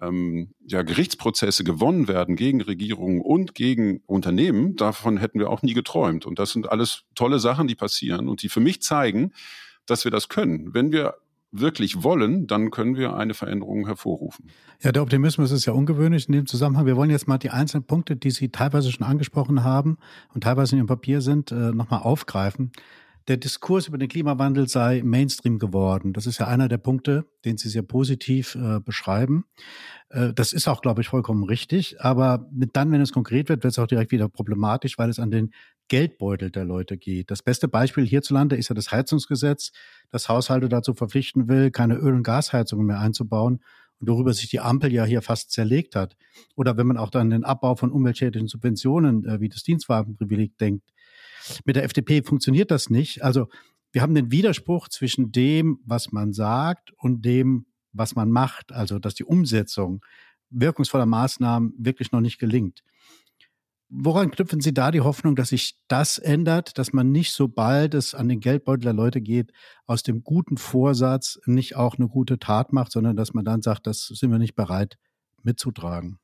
[0.00, 5.74] ähm, ja, Gerichtsprozesse gewonnen werden gegen Regierungen und gegen Unternehmen, davon hätten wir auch nie
[5.74, 6.26] geträumt.
[6.26, 9.32] Und das sind alles tolle Sachen, die passieren und die für mich zeigen,
[9.86, 10.74] dass wir das können.
[10.74, 11.14] Wenn wir
[11.60, 14.50] wirklich wollen, dann können wir eine Veränderung hervorrufen.
[14.82, 16.86] Ja, der Optimismus ist ja ungewöhnlich in dem Zusammenhang.
[16.86, 19.98] Wir wollen jetzt mal die einzelnen Punkte, die Sie teilweise schon angesprochen haben
[20.34, 22.72] und teilweise in Ihrem Papier sind, äh, nochmal aufgreifen
[23.28, 26.12] der Diskurs über den Klimawandel sei Mainstream geworden.
[26.12, 29.44] Das ist ja einer der Punkte, den Sie sehr positiv äh, beschreiben.
[30.10, 32.00] Äh, das ist auch, glaube ich, vollkommen richtig.
[32.00, 35.30] Aber dann, wenn es konkret wird, wird es auch direkt wieder problematisch, weil es an
[35.30, 35.52] den
[35.88, 37.30] Geldbeutel der Leute geht.
[37.30, 39.72] Das beste Beispiel hierzulande ist ja das Heizungsgesetz,
[40.10, 43.60] das Haushalte dazu verpflichten will, keine Öl- und Gasheizungen mehr einzubauen
[43.98, 46.16] und worüber sich die Ampel ja hier fast zerlegt hat.
[46.54, 50.90] Oder wenn man auch dann den Abbau von umweltschädlichen Subventionen äh, wie das Dienstwagenprivileg denkt.
[51.64, 53.22] Mit der FDP funktioniert das nicht.
[53.22, 53.48] Also
[53.92, 58.72] wir haben den Widerspruch zwischen dem, was man sagt und dem, was man macht.
[58.72, 60.04] Also dass die Umsetzung
[60.50, 62.82] wirkungsvoller Maßnahmen wirklich noch nicht gelingt.
[63.98, 68.14] Woran knüpfen Sie da die Hoffnung, dass sich das ändert, dass man nicht, sobald es
[68.14, 69.52] an den Geldbeutel der Leute geht,
[69.86, 73.86] aus dem guten Vorsatz nicht auch eine gute Tat macht, sondern dass man dann sagt,
[73.86, 74.98] das sind wir nicht bereit
[75.42, 76.18] mitzutragen?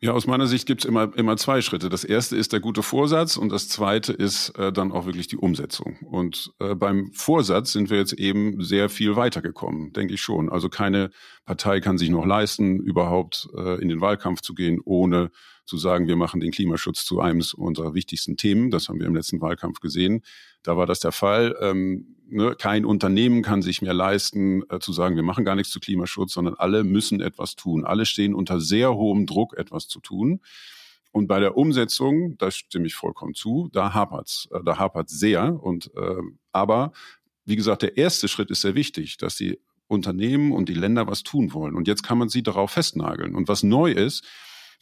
[0.00, 1.88] Ja, aus meiner Sicht gibt's immer, immer zwei Schritte.
[1.88, 5.36] Das erste ist der gute Vorsatz und das zweite ist äh, dann auch wirklich die
[5.36, 5.98] Umsetzung.
[6.02, 10.50] Und äh, beim Vorsatz sind wir jetzt eben sehr viel weitergekommen, denke ich schon.
[10.50, 11.10] Also keine
[11.44, 15.32] Partei kann sich noch leisten, überhaupt äh, in den Wahlkampf zu gehen, ohne
[15.64, 18.70] zu sagen, wir machen den Klimaschutz zu einem unserer wichtigsten Themen.
[18.70, 20.22] Das haben wir im letzten Wahlkampf gesehen.
[20.68, 21.56] Da war das der Fall.
[21.62, 25.72] Ähm, ne, kein Unternehmen kann sich mehr leisten, äh, zu sagen, wir machen gar nichts
[25.72, 27.86] zu Klimaschutz, sondern alle müssen etwas tun.
[27.86, 30.42] Alle stehen unter sehr hohem Druck, etwas zu tun.
[31.10, 35.58] Und bei der Umsetzung, da stimme ich vollkommen zu, da hapert's, äh, da hapert's sehr.
[35.58, 36.20] Und äh,
[36.52, 36.92] aber
[37.46, 41.22] wie gesagt, der erste Schritt ist sehr wichtig, dass die Unternehmen und die Länder was
[41.22, 41.74] tun wollen.
[41.76, 43.34] Und jetzt kann man sie darauf festnageln.
[43.34, 44.22] Und was neu ist,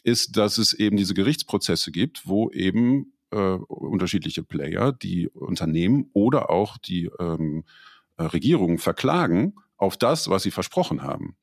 [0.03, 6.51] ist, dass es eben diese Gerichtsprozesse gibt, wo eben äh, unterschiedliche Player, die Unternehmen oder
[6.51, 7.65] auch die ähm,
[8.17, 11.37] äh, Regierungen verklagen auf das, was sie versprochen haben.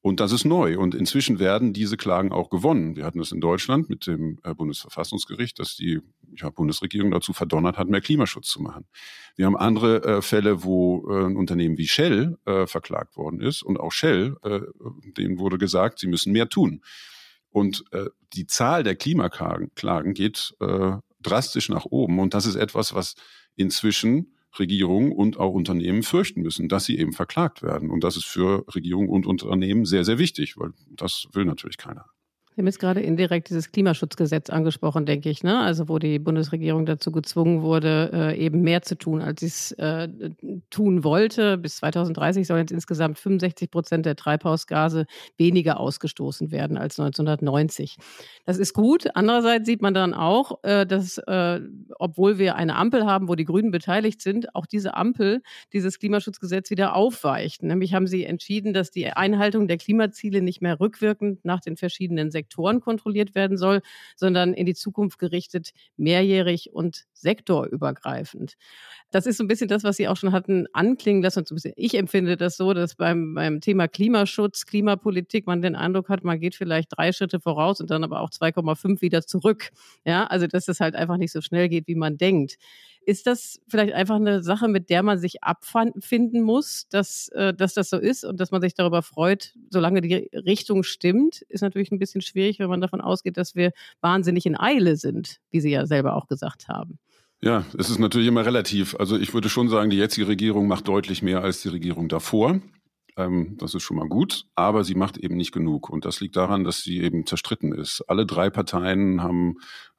[0.00, 0.78] Und das ist neu.
[0.78, 2.94] Und inzwischen werden diese Klagen auch gewonnen.
[2.94, 6.00] Wir hatten es in Deutschland mit dem äh, Bundesverfassungsgericht, dass die
[6.36, 8.86] ja, Bundesregierung dazu verdonnert hat, mehr Klimaschutz zu machen.
[9.34, 13.62] Wir haben andere äh, Fälle, wo äh, ein Unternehmen wie Shell äh, verklagt worden ist.
[13.62, 14.60] Und auch Shell, äh,
[15.16, 16.82] denen wurde gesagt, sie müssen mehr tun.
[17.50, 18.04] Und äh,
[18.34, 20.54] die Zahl der Klimaklagen geht
[21.20, 22.18] drastisch nach oben.
[22.18, 23.14] Und das ist etwas, was
[23.56, 27.90] inzwischen Regierungen und auch Unternehmen fürchten müssen, dass sie eben verklagt werden.
[27.90, 32.06] Und das ist für Regierungen und Unternehmen sehr, sehr wichtig, weil das will natürlich keiner.
[32.58, 35.60] Sie haben jetzt gerade indirekt dieses Klimaschutzgesetz angesprochen, denke ich, ne?
[35.60, 39.70] Also wo die Bundesregierung dazu gezwungen wurde, äh, eben mehr zu tun, als sie es
[39.78, 40.08] äh,
[40.68, 41.56] tun wollte.
[41.56, 47.96] Bis 2030 sollen jetzt insgesamt 65 Prozent der Treibhausgase weniger ausgestoßen werden als 1990.
[48.44, 49.06] Das ist gut.
[49.14, 51.60] Andererseits sieht man dann auch, äh, dass äh,
[52.00, 55.42] obwohl wir eine Ampel haben, wo die Grünen beteiligt sind, auch diese Ampel
[55.72, 57.62] dieses Klimaschutzgesetz wieder aufweicht.
[57.62, 62.32] Nämlich haben sie entschieden, dass die Einhaltung der Klimaziele nicht mehr rückwirkend nach den verschiedenen
[62.32, 63.82] Sektoren Sektoren kontrolliert werden soll,
[64.16, 68.54] sondern in die Zukunft gerichtet, mehrjährig und sektorübergreifend.
[69.10, 71.44] Das ist so ein bisschen das, was Sie auch schon hatten, anklingen lassen.
[71.76, 76.40] Ich empfinde das so, dass beim, beim Thema Klimaschutz, Klimapolitik man den Eindruck hat, man
[76.40, 79.70] geht vielleicht drei Schritte voraus und dann aber auch 2,5 wieder zurück.
[80.06, 82.56] Ja, also dass es halt einfach nicht so schnell geht, wie man denkt.
[83.08, 87.72] Ist das vielleicht einfach eine Sache, mit der man sich abfinden muss, dass, äh, dass
[87.72, 91.40] das so ist und dass man sich darüber freut, solange die Richtung stimmt?
[91.48, 95.38] Ist natürlich ein bisschen schwierig, wenn man davon ausgeht, dass wir wahnsinnig in Eile sind,
[95.50, 96.98] wie Sie ja selber auch gesagt haben.
[97.40, 98.94] Ja, es ist natürlich immer relativ.
[98.96, 102.60] Also ich würde schon sagen, die jetzige Regierung macht deutlich mehr als die Regierung davor.
[103.18, 105.90] Ähm, das ist schon mal gut, aber sie macht eben nicht genug.
[105.90, 108.04] Und das liegt daran, dass sie eben zerstritten ist.
[108.06, 109.56] Alle drei Parteien haben,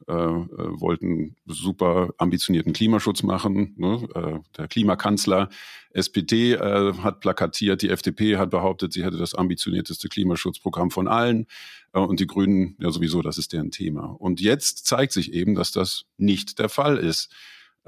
[0.08, 3.76] äh, äh wollten super ambitionierten Klimaschutz machen.
[3.78, 4.08] Ne?
[4.16, 5.50] Äh, der Klimakanzler
[5.92, 11.46] SPD äh, hat plakatiert, die FDP hat behauptet, sie hätte das ambitionierteste Klimaschutzprogramm von allen.
[11.94, 14.06] Äh, und die Grünen, ja sowieso, das ist deren Thema.
[14.06, 17.30] Und jetzt zeigt sich eben, dass das nicht der Fall ist.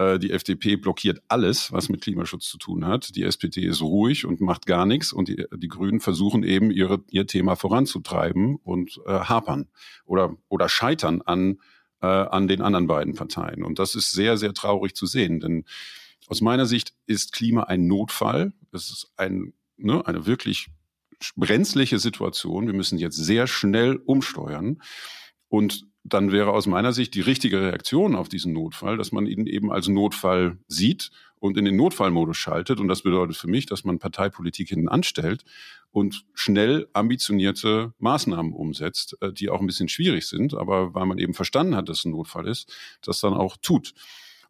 [0.02, 3.16] Äh, die FDP blockiert alles, was mit Klimaschutz zu tun hat.
[3.16, 5.14] Die SPD ist ruhig und macht gar nichts.
[5.14, 9.70] Und die, die Grünen versuchen eben, ihre, ihr Thema voranzutreiben und äh, hapern
[10.06, 11.60] oder, oder scheitern an,
[12.02, 13.64] äh, an den anderen beiden Parteien.
[13.64, 15.40] Und das ist sehr, sehr traurig zu sehen.
[15.40, 15.66] Denn
[16.28, 18.54] aus meiner Sicht ist Klima ein Notfall.
[18.72, 20.68] Es ist ein, ne, eine wirklich
[21.36, 22.66] brenzliche Situation.
[22.66, 24.82] Wir müssen jetzt sehr schnell umsteuern.
[25.50, 29.46] Und dann wäre aus meiner Sicht die richtige Reaktion auf diesen Notfall, dass man ihn
[29.46, 32.80] eben als Notfall sieht und in den Notfallmodus schaltet.
[32.80, 35.44] Und das bedeutet für mich, dass man Parteipolitik hinten anstellt
[35.92, 41.18] und schnell ambitionierte Maßnahmen umsetzt, äh, die auch ein bisschen schwierig sind, aber weil man
[41.18, 43.94] eben verstanden hat, dass es ein Notfall ist, das dann auch tut.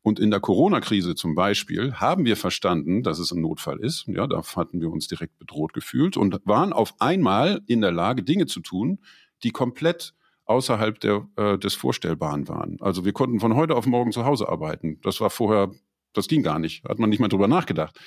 [0.04, 4.08] Und in der Corona-Krise zum Beispiel haben wir verstanden, dass es ein Notfall ist.
[4.08, 8.24] Ja, da hatten wir uns direkt bedroht gefühlt und waren auf einmal in der Lage,
[8.24, 9.00] Dinge zu tun,
[9.44, 10.16] die komplett
[10.52, 12.78] außerhalb der, äh, des Vorstellbaren waren.
[12.82, 15.00] Also wir konnten von heute auf morgen zu Hause arbeiten.
[15.02, 15.72] Das war vorher,
[16.14, 16.84] das ging gar nicht.
[16.84, 18.00] Hat man nicht mal drüber nachgedacht.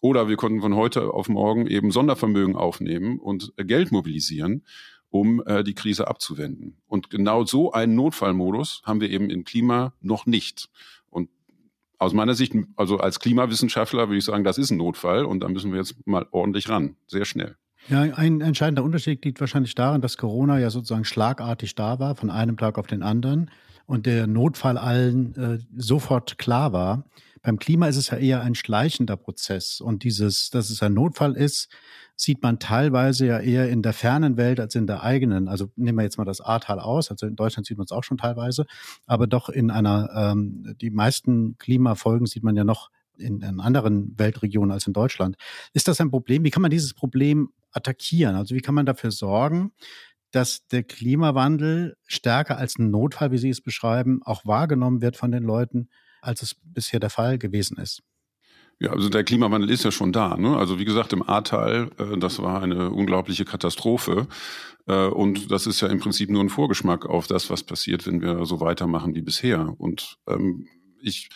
[0.00, 4.64] Oder wir konnten von heute auf morgen eben Sondervermögen aufnehmen und äh, Geld mobilisieren,
[5.08, 6.76] um äh, die Krise abzuwenden.
[6.86, 10.68] Und genau so einen Notfallmodus haben wir eben im Klima noch nicht.
[11.08, 11.30] Und
[11.98, 15.48] aus meiner Sicht, also als Klimawissenschaftler würde ich sagen, das ist ein Notfall und da
[15.48, 17.56] müssen wir jetzt mal ordentlich ran, sehr schnell.
[17.88, 22.30] Ja, ein entscheidender Unterschied liegt wahrscheinlich darin, dass Corona ja sozusagen schlagartig da war, von
[22.30, 23.50] einem Tag auf den anderen
[23.86, 27.04] und der Notfall allen äh, sofort klar war.
[27.42, 31.36] Beim Klima ist es ja eher ein schleichender Prozess und dieses, dass es ein Notfall
[31.36, 31.68] ist,
[32.16, 35.46] sieht man teilweise ja eher in der fernen Welt als in der eigenen.
[35.46, 38.02] Also nehmen wir jetzt mal das Ahrtal aus, also in Deutschland sieht man es auch
[38.02, 38.66] schon teilweise,
[39.06, 44.18] aber doch in einer, ähm, die meisten Klimafolgen sieht man ja noch in, in anderen
[44.18, 45.36] Weltregionen als in Deutschland.
[45.72, 46.44] Ist das ein Problem?
[46.44, 48.36] Wie kann man dieses Problem attackieren?
[48.36, 49.72] Also wie kann man dafür sorgen,
[50.32, 55.30] dass der Klimawandel stärker als ein Notfall, wie Sie es beschreiben, auch wahrgenommen wird von
[55.30, 55.88] den Leuten,
[56.20, 58.02] als es bisher der Fall gewesen ist?
[58.78, 60.36] Ja, also der Klimawandel ist ja schon da.
[60.36, 60.54] Ne?
[60.56, 64.28] Also wie gesagt, im Ahrtal, äh, das war eine unglaubliche Katastrophe.
[64.86, 68.20] Äh, und das ist ja im Prinzip nur ein Vorgeschmack auf das, was passiert, wenn
[68.20, 69.74] wir so weitermachen wie bisher.
[69.78, 70.68] Und ähm,
[71.00, 71.30] ich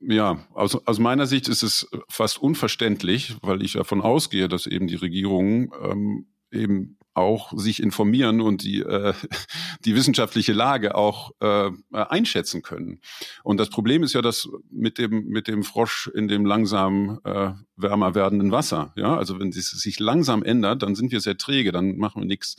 [0.00, 4.86] ja, aus, aus meiner Sicht ist es fast unverständlich, weil ich davon ausgehe, dass eben
[4.86, 9.12] die Regierungen ähm, eben auch sich informieren und die, äh,
[9.84, 13.00] die wissenschaftliche Lage auch äh, einschätzen können.
[13.42, 17.50] Und das Problem ist ja, dass mit dem, mit dem Frosch in dem langsam äh,
[17.76, 21.72] wärmer werdenden Wasser, ja, also wenn es sich langsam ändert, dann sind wir sehr träge,
[21.72, 22.56] dann machen wir nichts.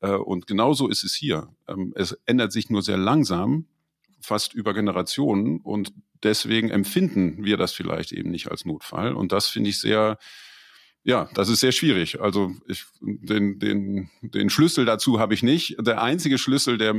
[0.00, 1.48] Äh, und genauso ist es hier.
[1.66, 3.66] Ähm, es ändert sich nur sehr langsam,
[4.24, 9.14] fast über Generationen und deswegen empfinden wir das vielleicht eben nicht als Notfall.
[9.14, 10.18] Und das finde ich sehr,
[11.02, 12.20] ja, das ist sehr schwierig.
[12.20, 15.76] Also ich, den, den, den Schlüssel dazu habe ich nicht.
[15.78, 16.94] Der einzige Schlüssel, der,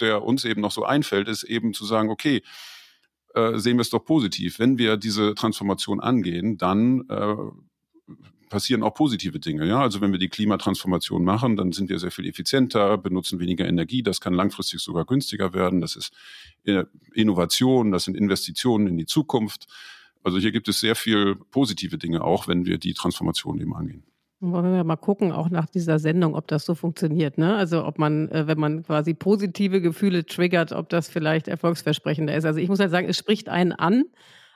[0.00, 2.42] der uns eben noch so einfällt, ist eben zu sagen, okay,
[3.34, 4.58] äh, sehen wir es doch positiv.
[4.58, 7.36] Wenn wir diese Transformation angehen, dann äh,
[8.52, 9.66] passieren auch positive Dinge.
[9.66, 13.66] Ja, also wenn wir die Klimatransformation machen, dann sind wir sehr viel effizienter, benutzen weniger
[13.66, 14.02] Energie.
[14.02, 15.80] Das kann langfristig sogar günstiger werden.
[15.80, 16.12] Das ist
[16.64, 16.84] äh,
[17.14, 19.68] Innovation, das sind Investitionen in die Zukunft.
[20.22, 24.04] Also hier gibt es sehr viel positive Dinge auch, wenn wir die Transformation eben angehen.
[24.40, 27.38] Wollen wir mal gucken, auch nach dieser Sendung, ob das so funktioniert.
[27.38, 27.56] Ne?
[27.56, 32.44] Also ob man, äh, wenn man quasi positive Gefühle triggert, ob das vielleicht erfolgsversprechender ist.
[32.44, 34.04] Also ich muss halt sagen, es spricht einen an.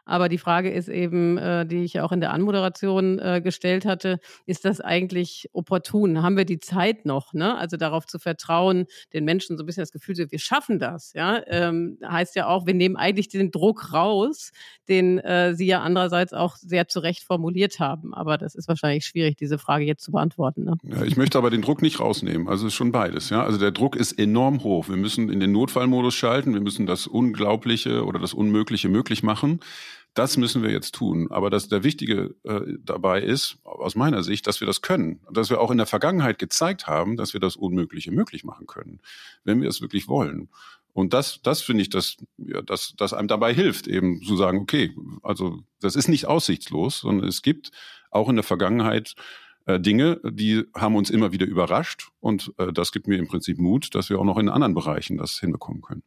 [0.07, 4.21] Aber die Frage ist eben, äh, die ich auch in der Anmoderation äh, gestellt hatte,
[4.47, 6.23] ist das eigentlich opportun?
[6.23, 7.59] Haben wir die Zeit noch, ne?
[7.59, 11.43] Also darauf zu vertrauen, den Menschen so ein bisschen das Gefühl, wir schaffen das, ja?
[11.49, 14.53] Ähm, heißt ja auch, wir nehmen eigentlich den Druck raus,
[14.89, 18.15] den äh, Sie ja andererseits auch sehr zu Recht formuliert haben.
[18.15, 20.65] Aber das ist wahrscheinlich schwierig, diese Frage jetzt zu beantworten.
[20.65, 20.77] Ne?
[20.85, 22.49] Ja, ich möchte aber den Druck nicht rausnehmen.
[22.49, 23.43] Also schon beides, ja?
[23.43, 24.89] Also der Druck ist enorm hoch.
[24.89, 26.55] Wir müssen in den Notfallmodus schalten.
[26.55, 29.61] Wir müssen das Unglaubliche oder das Unmögliche möglich machen.
[30.17, 31.31] Das müssen wir jetzt tun.
[31.31, 35.21] Aber das, der Wichtige äh, dabei ist, aus meiner Sicht, dass wir das können.
[35.31, 39.01] Dass wir auch in der Vergangenheit gezeigt haben, dass wir das Unmögliche möglich machen können,
[39.45, 40.49] wenn wir es wirklich wollen.
[40.95, 44.61] Und das, das finde ich, dass, ja, dass, dass einem dabei hilft, eben zu sagen,
[44.61, 47.71] okay, also das ist nicht aussichtslos, sondern es gibt
[48.11, 49.17] auch in der Vergangenheit
[49.67, 52.09] äh, Dinge, die haben uns immer wieder überrascht.
[52.21, 55.19] Und äh, das gibt mir im Prinzip Mut, dass wir auch noch in anderen Bereichen
[55.19, 56.03] das hinbekommen können.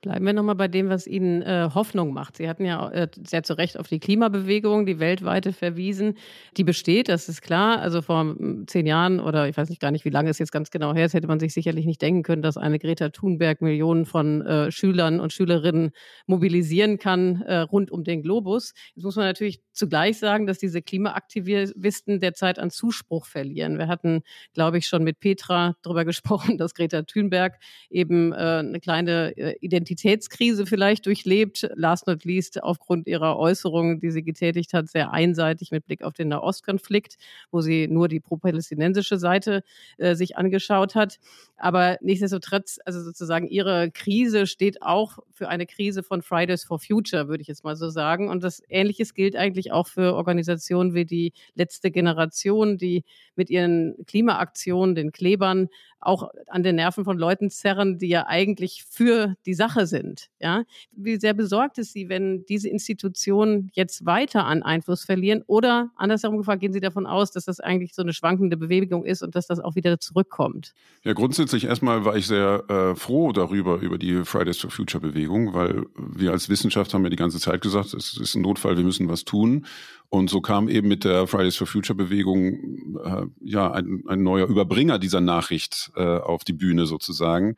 [0.00, 2.36] Bleiben wir nochmal bei dem, was Ihnen äh, Hoffnung macht.
[2.36, 6.14] Sie hatten ja äh, sehr zu Recht auf die Klimabewegung, die weltweite verwiesen.
[6.56, 7.80] Die besteht, das ist klar.
[7.80, 10.52] Also vor hm, zehn Jahren oder ich weiß nicht gar nicht, wie lange es jetzt
[10.52, 13.60] ganz genau her ist, hätte man sich sicherlich nicht denken können, dass eine Greta Thunberg
[13.60, 15.90] Millionen von äh, Schülern und Schülerinnen
[16.26, 18.74] mobilisieren kann äh, rund um den Globus.
[18.94, 23.78] Jetzt muss man natürlich zugleich sagen, dass diese Klimaaktivisten derzeit an Zuspruch verlieren.
[23.78, 24.22] Wir hatten,
[24.54, 27.58] glaube ich, schon mit Petra darüber gesprochen, dass Greta Thunberg
[27.90, 31.68] eben äh, eine kleine äh, Identität Identitätskrise vielleicht durchlebt.
[31.74, 36.12] Last not least aufgrund ihrer Äußerungen, die sie getätigt hat, sehr einseitig mit Blick auf
[36.12, 37.16] den Nahostkonflikt,
[37.50, 39.62] wo sie nur die pro-palästinensische Seite
[39.96, 41.18] äh, sich angeschaut hat.
[41.56, 47.28] Aber nichtsdestotrotz, also sozusagen ihre Krise steht auch für eine Krise von Fridays for Future,
[47.28, 48.28] würde ich jetzt mal so sagen.
[48.28, 53.94] Und das Ähnliches gilt eigentlich auch für Organisationen wie die letzte Generation, die mit ihren
[54.06, 55.68] Klimaaktionen, den Klebern,
[56.00, 60.28] auch an den Nerven von Leuten zerren, die ja eigentlich für die Sache sind.
[60.40, 65.42] Ja, wie sehr besorgt ist sie, wenn diese Institutionen jetzt weiter an Einfluss verlieren?
[65.46, 69.22] Oder andersherum gefragt, gehen Sie davon aus, dass das eigentlich so eine schwankende Bewegung ist
[69.22, 70.74] und dass das auch wieder zurückkommt?
[71.04, 75.54] Ja, grundsätzlich erstmal war ich sehr äh, froh darüber, über die Fridays for Future Bewegung,
[75.54, 78.84] weil wir als Wissenschaft haben ja die ganze Zeit gesagt, es ist ein Notfall, wir
[78.84, 79.66] müssen was tun.
[80.10, 84.46] Und so kam eben mit der Fridays for Future Bewegung äh, ja ein, ein neuer
[84.46, 87.56] Überbringer dieser Nachricht äh, auf die Bühne sozusagen.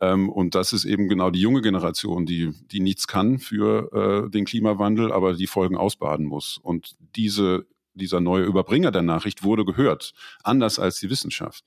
[0.00, 4.30] Ähm, und das ist eben genau die junge Generation, die, die nichts kann für äh,
[4.30, 6.58] den Klimawandel, aber die Folgen ausbaden muss.
[6.62, 10.12] Und diese, dieser neue Überbringer der Nachricht wurde gehört,
[10.42, 11.64] anders als die Wissenschaft.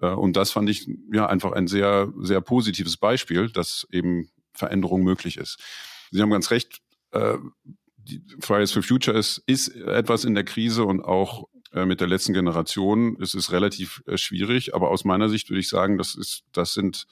[0.00, 5.02] Äh, und das fand ich ja einfach ein sehr, sehr positives Beispiel, dass eben Veränderung
[5.02, 5.58] möglich ist.
[6.10, 6.80] Sie haben ganz recht,
[7.10, 7.38] äh,
[7.96, 12.06] die Fridays for Future ist, ist etwas in der Krise und auch äh, mit der
[12.06, 14.74] letzten Generation ist es relativ äh, schwierig.
[14.74, 17.06] Aber aus meiner Sicht würde ich sagen, das ist, das sind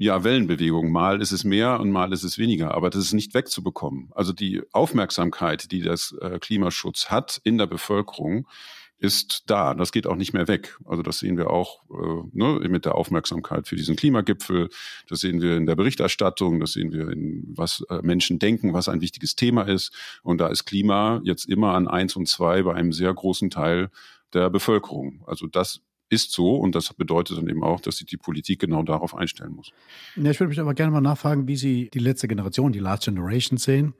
[0.00, 0.90] ja Wellenbewegungen.
[0.90, 2.74] Mal ist es mehr und mal ist es weniger.
[2.74, 4.10] Aber das ist nicht wegzubekommen.
[4.14, 8.48] Also die Aufmerksamkeit, die das äh, Klimaschutz hat in der Bevölkerung,
[8.96, 9.74] ist da.
[9.74, 10.78] Das geht auch nicht mehr weg.
[10.86, 14.70] Also das sehen wir auch äh, ne, mit der Aufmerksamkeit für diesen Klimagipfel.
[15.06, 16.60] Das sehen wir in der Berichterstattung.
[16.60, 19.92] Das sehen wir in was äh, Menschen denken, was ein wichtiges Thema ist.
[20.22, 23.90] Und da ist Klima jetzt immer an eins und zwei bei einem sehr großen Teil
[24.32, 25.22] der Bevölkerung.
[25.26, 28.82] Also das ist so und das bedeutet dann eben auch, dass sich die Politik genau
[28.82, 29.70] darauf einstellen muss.
[30.16, 33.04] Ja, ich würde mich aber gerne mal nachfragen, wie Sie die letzte Generation, die Last
[33.04, 33.94] Generation sehen.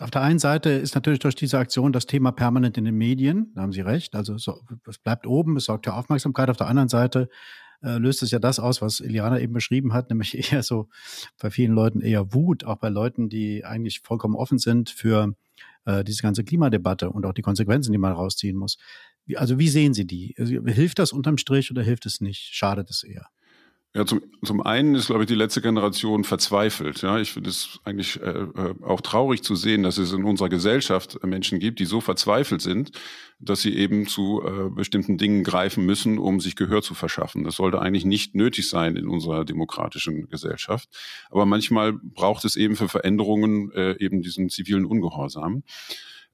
[0.00, 3.52] Auf der einen Seite ist natürlich durch diese Aktion das Thema permanent in den Medien,
[3.54, 6.50] da haben Sie recht, also es bleibt oben, es sorgt für Aufmerksamkeit.
[6.50, 7.28] Auf der anderen Seite
[7.82, 10.88] äh, löst es ja das aus, was Iliana eben beschrieben hat, nämlich eher so
[11.40, 15.34] bei vielen Leuten eher Wut, auch bei Leuten, die eigentlich vollkommen offen sind für
[15.84, 18.78] äh, diese ganze Klimadebatte und auch die Konsequenzen, die man rausziehen muss.
[19.36, 20.34] Also wie sehen Sie die?
[20.38, 22.54] Also, hilft das unterm Strich oder hilft es nicht?
[22.54, 23.28] Schadet es eher?
[23.96, 27.02] Ja, zum, zum einen ist, glaube ich, die letzte Generation verzweifelt.
[27.02, 30.48] Ja, ich finde es eigentlich äh, äh, auch traurig zu sehen, dass es in unserer
[30.48, 32.90] Gesellschaft Menschen gibt, die so verzweifelt sind,
[33.38, 37.44] dass sie eben zu äh, bestimmten Dingen greifen müssen, um sich Gehör zu verschaffen.
[37.44, 40.88] Das sollte eigentlich nicht nötig sein in unserer demokratischen Gesellschaft.
[41.30, 45.62] Aber manchmal braucht es eben für Veränderungen äh, eben diesen zivilen Ungehorsam.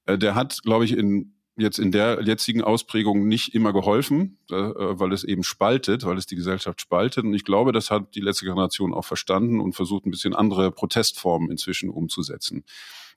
[0.06, 4.54] Äh, der hat, glaube ich, in jetzt in der jetzigen Ausprägung nicht immer geholfen, äh,
[4.54, 7.24] weil es eben spaltet, weil es die Gesellschaft spaltet.
[7.24, 10.70] Und ich glaube, das hat die letzte Generation auch verstanden und versucht, ein bisschen andere
[10.70, 12.64] Protestformen inzwischen umzusetzen.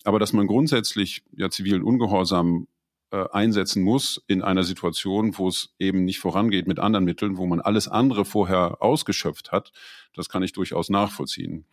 [0.04, 2.68] Aber dass man grundsätzlich ja zivilen Ungehorsam
[3.12, 7.46] äh, einsetzen muss in einer Situation, wo es eben nicht vorangeht mit anderen Mitteln, wo
[7.46, 9.72] man alles andere vorher ausgeschöpft hat,
[10.16, 11.66] das kann ich durchaus nachvollziehen.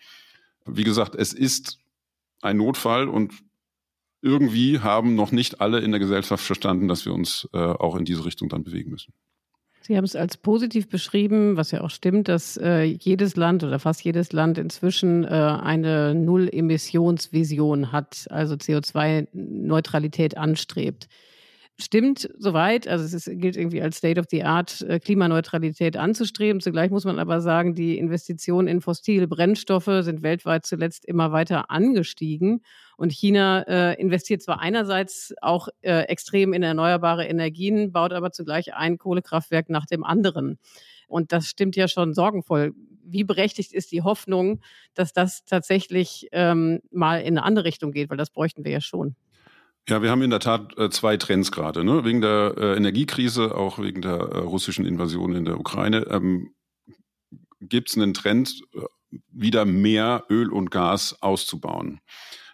[0.67, 1.79] Wie gesagt, es ist
[2.43, 3.33] ein Notfall und
[4.23, 8.05] irgendwie haben noch nicht alle in der Gesellschaft verstanden, dass wir uns äh, auch in
[8.05, 9.13] diese Richtung dann bewegen müssen.
[9.83, 13.79] Sie haben es als positiv beschrieben, was ja auch stimmt, dass äh, jedes Land oder
[13.79, 21.09] fast jedes Land inzwischen äh, eine Null-Emissionsvision hat, also CO2-Neutralität anstrebt
[21.81, 22.87] stimmt soweit.
[22.87, 26.61] Also es ist, gilt irgendwie als State of the Art, äh, Klimaneutralität anzustreben.
[26.61, 31.71] Zugleich muss man aber sagen, die Investitionen in fossile Brennstoffe sind weltweit zuletzt immer weiter
[31.71, 32.63] angestiegen.
[32.97, 38.75] Und China äh, investiert zwar einerseits auch äh, extrem in erneuerbare Energien, baut aber zugleich
[38.75, 40.59] ein Kohlekraftwerk nach dem anderen.
[41.09, 42.73] Und das stimmt ja schon sorgenvoll.
[43.05, 44.61] Wie berechtigt ist die Hoffnung,
[44.95, 48.11] dass das tatsächlich ähm, mal in eine andere Richtung geht?
[48.11, 49.17] Weil das bräuchten wir ja schon.
[49.89, 51.85] Ja, wir haben in der Tat äh, zwei Trends gerade.
[51.85, 52.05] Ne?
[52.05, 56.55] Wegen der äh, Energiekrise, auch wegen der äh, russischen Invasion in der Ukraine, ähm,
[57.61, 58.81] gibt es einen Trend, äh,
[59.33, 62.01] wieder mehr Öl und Gas auszubauen.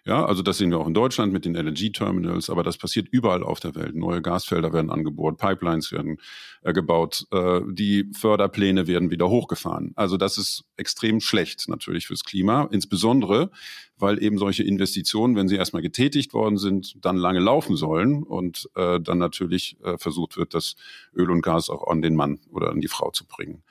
[0.06, 3.42] Ja, also das sehen wir auch in Deutschland mit den LNG-Terminals, aber das passiert überall
[3.42, 3.96] auf der Welt.
[3.96, 6.18] Neue Gasfelder werden angebohrt, Pipelines werden
[6.62, 9.90] äh, gebaut, äh, die Förderpläne werden wieder hochgefahren.
[9.96, 13.50] Also das ist extrem schlecht natürlich fürs Klima, insbesondere
[13.98, 18.70] weil eben solche Investitionen, wenn sie erstmal getätigt worden sind, dann lange laufen sollen und
[18.76, 20.76] äh, dann natürlich äh, versucht wird, das
[21.16, 23.64] Öl und Gas auch an den Mann oder an die Frau zu bringen.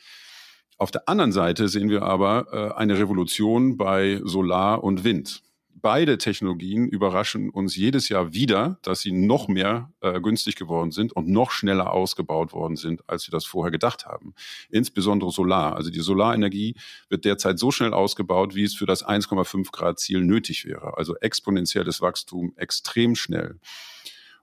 [0.78, 5.42] Auf der anderen Seite sehen wir aber äh, eine Revolution bei Solar und Wind
[5.86, 11.14] beide Technologien überraschen uns jedes Jahr wieder, dass sie noch mehr äh, günstig geworden sind
[11.14, 14.34] und noch schneller ausgebaut worden sind, als wir das vorher gedacht haben.
[14.72, 15.76] Insbesondere Solar.
[15.76, 16.74] Also die Solarenergie
[17.08, 20.98] wird derzeit so schnell ausgebaut, wie es für das 1,5 Grad Ziel nötig wäre.
[20.98, 23.60] Also exponentielles Wachstum, extrem schnell.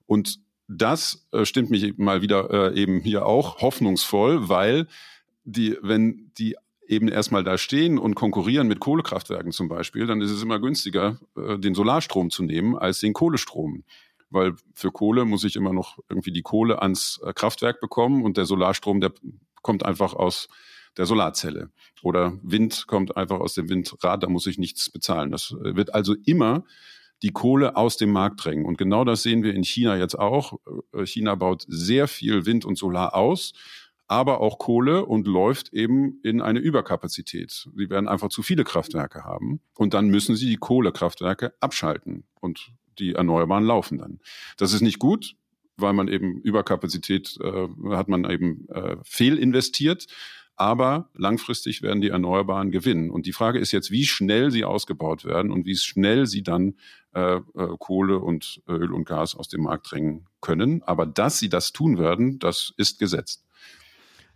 [0.07, 0.39] Und
[0.69, 4.87] das äh, stimmt mich mal wieder äh, eben hier auch hoffnungsvoll, weil
[5.43, 6.55] die, wenn die
[6.93, 11.19] eben erstmal da stehen und konkurrieren mit Kohlekraftwerken zum Beispiel, dann ist es immer günstiger,
[11.37, 13.85] äh, den Solarstrom zu nehmen als den Kohlestrom.
[14.31, 18.37] Weil für Kohle muss ich immer noch irgendwie die Kohle ans äh, Kraftwerk bekommen und
[18.37, 19.13] der Solarstrom, der
[19.63, 20.49] kommt einfach aus
[20.99, 21.71] der Solarzelle.
[22.03, 25.31] Oder Wind kommt einfach aus dem Windrad, da muss ich nichts bezahlen.
[25.31, 26.65] Das äh, wird also immer
[27.23, 28.67] die Kohle aus dem Markt drängen.
[28.67, 30.59] Und genau das sehen wir in China jetzt auch.
[31.05, 33.53] China baut sehr viel Wind und Solar aus
[34.09, 37.69] aber auch Kohle und läuft eben in eine Überkapazität.
[37.77, 42.73] Sie werden einfach zu viele Kraftwerke haben und dann müssen sie die Kohlekraftwerke abschalten und
[42.99, 44.21] die Erneuerbaren laufen dann.
[44.59, 45.37] Das ist nicht gut,
[45.77, 50.07] weil man eben Überkapazität äh, hat man eben äh, fehlinvestiert.
[50.55, 53.11] Aber langfristig werden die Erneuerbaren gewinnen.
[53.11, 56.75] Und die Frage ist jetzt, wie schnell sie ausgebaut werden und wie schnell sie dann
[57.15, 57.41] äh, äh
[57.79, 60.83] Kohle und Öl und Gas aus dem Markt drängen können.
[60.83, 63.45] Aber dass sie das tun werden, das ist gesetzt.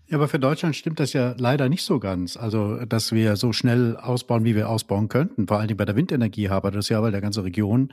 [0.08, 2.36] Ja, aber für Deutschland stimmt das ja leider nicht so ganz.
[2.36, 5.96] Also, dass wir so schnell ausbauen, wie wir ausbauen könnten, vor allen Dingen bei der
[5.96, 7.92] Windenergie, aber das ja, weil der ganze Region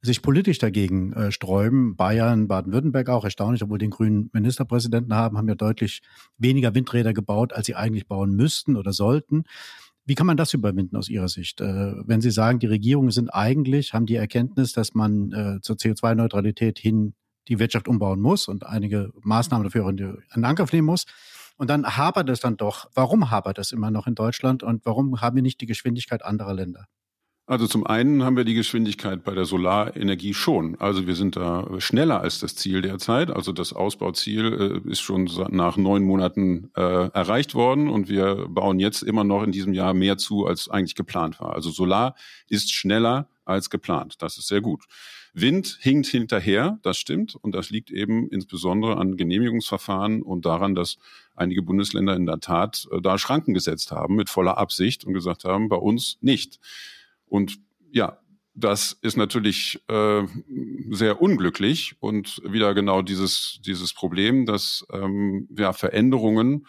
[0.00, 1.94] sich politisch dagegen äh, sträuben.
[1.94, 6.02] Bayern, Baden-Württemberg auch erstaunlich, obwohl den grünen Ministerpräsidenten haben, haben ja deutlich
[6.36, 9.44] weniger Windräder gebaut, als sie eigentlich bauen müssten oder sollten.
[10.04, 11.60] Wie kann man das überwinden aus Ihrer Sicht?
[11.60, 15.76] Äh, wenn Sie sagen, die Regierungen sind eigentlich, haben die Erkenntnis, dass man äh, zur
[15.76, 17.14] CO2-Neutralität hin
[17.46, 21.06] die Wirtschaft umbauen muss und einige Maßnahmen dafür in Angriff nehmen muss.
[21.56, 22.90] Und dann hapert es dann doch.
[22.94, 26.54] Warum hapert es immer noch in Deutschland und warum haben wir nicht die Geschwindigkeit anderer
[26.54, 26.86] Länder?
[27.46, 30.76] Also zum einen haben wir die Geschwindigkeit bei der Solarenergie schon.
[30.78, 33.30] Also wir sind da schneller als das Ziel derzeit.
[33.30, 38.78] Also das Ausbauziel äh, ist schon nach neun Monaten äh, erreicht worden und wir bauen
[38.78, 41.52] jetzt immer noch in diesem Jahr mehr zu, als eigentlich geplant war.
[41.54, 42.14] Also Solar
[42.48, 44.22] ist schneller als geplant.
[44.22, 44.84] Das ist sehr gut.
[45.34, 47.34] Wind hinkt hinterher, das stimmt.
[47.36, 50.98] Und das liegt eben insbesondere an Genehmigungsverfahren und daran, dass
[51.34, 55.44] einige Bundesländer in der Tat äh, da Schranken gesetzt haben mit voller Absicht und gesagt
[55.44, 56.60] haben, bei uns nicht.
[57.26, 57.58] Und
[57.90, 58.18] ja,
[58.54, 60.22] das ist natürlich äh,
[60.90, 66.66] sehr unglücklich und wieder genau dieses, dieses Problem, dass ähm, ja, Veränderungen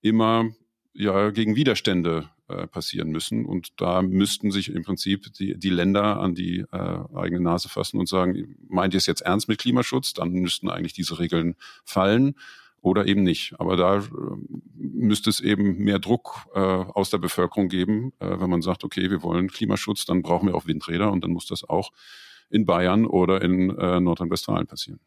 [0.00, 0.50] immer
[0.92, 3.46] ja, gegen Widerstände äh, passieren müssen.
[3.46, 7.98] Und da müssten sich im Prinzip die, die Länder an die äh, eigene Nase fassen
[7.98, 10.12] und sagen, meint ihr es jetzt ernst mit Klimaschutz?
[10.12, 12.34] Dann müssten eigentlich diese Regeln fallen
[12.80, 13.54] oder eben nicht.
[13.58, 14.02] Aber da äh,
[14.74, 19.10] müsste es eben mehr Druck äh, aus der Bevölkerung geben, äh, wenn man sagt, okay,
[19.10, 21.92] wir wollen Klimaschutz, dann brauchen wir auch Windräder und dann muss das auch
[22.50, 25.00] in Bayern oder in äh, Nordrhein-Westfalen passieren.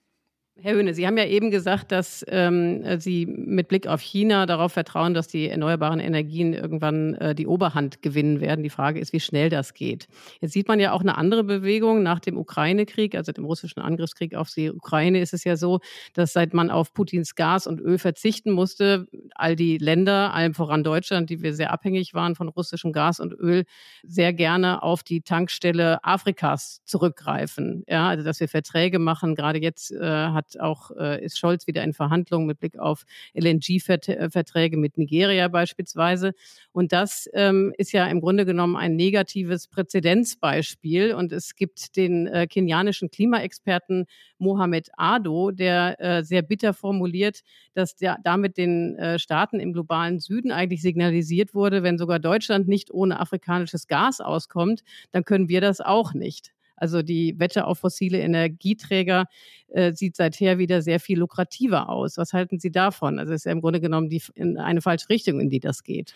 [0.59, 4.73] Herr Höhne, Sie haben ja eben gesagt, dass ähm, Sie mit Blick auf China darauf
[4.73, 8.63] vertrauen, dass die erneuerbaren Energien irgendwann äh, die Oberhand gewinnen werden.
[8.63, 10.07] Die Frage ist, wie schnell das geht.
[10.41, 14.33] Jetzt sieht man ja auch eine andere Bewegung nach dem Ukraine-Krieg, also dem russischen Angriffskrieg
[14.33, 15.79] auf die Ukraine, ist es ja so,
[16.13, 20.83] dass seit man auf Putins Gas und Öl verzichten musste, all die Länder, allem voran
[20.83, 23.65] Deutschland, die wir sehr abhängig waren von russischem Gas und Öl,
[24.01, 27.83] sehr gerne auf die Tankstelle Afrikas zurückgreifen.
[27.87, 29.35] Ja, also dass wir Verträge machen.
[29.35, 33.05] Gerade jetzt äh, hat hat auch, äh, ist Scholz wieder in Verhandlungen mit Blick auf
[33.33, 36.33] LNG-Verträge mit Nigeria beispielsweise.
[36.71, 41.13] Und das ähm, ist ja im Grunde genommen ein negatives Präzedenzbeispiel.
[41.13, 44.05] Und es gibt den äh, kenianischen Klimaexperten
[44.37, 47.41] Mohamed Ado, der äh, sehr bitter formuliert,
[47.73, 52.67] dass der, damit den äh, Staaten im globalen Süden eigentlich signalisiert wurde, wenn sogar Deutschland
[52.67, 56.53] nicht ohne afrikanisches Gas auskommt, dann können wir das auch nicht.
[56.77, 59.25] Also die Wette auf fossile Energieträger
[59.67, 62.17] äh, sieht seither wieder sehr viel lukrativer aus.
[62.17, 63.19] Was halten Sie davon?
[63.19, 65.83] Also es ist ja im Grunde genommen die, in eine falsche Richtung, in die das
[65.83, 66.13] geht.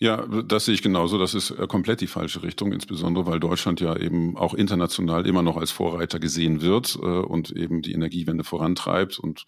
[0.00, 1.18] Ja, das sehe ich genauso.
[1.18, 5.42] Das ist äh, komplett die falsche Richtung, insbesondere weil Deutschland ja eben auch international immer
[5.42, 9.18] noch als Vorreiter gesehen wird äh, und eben die Energiewende vorantreibt.
[9.18, 9.44] Und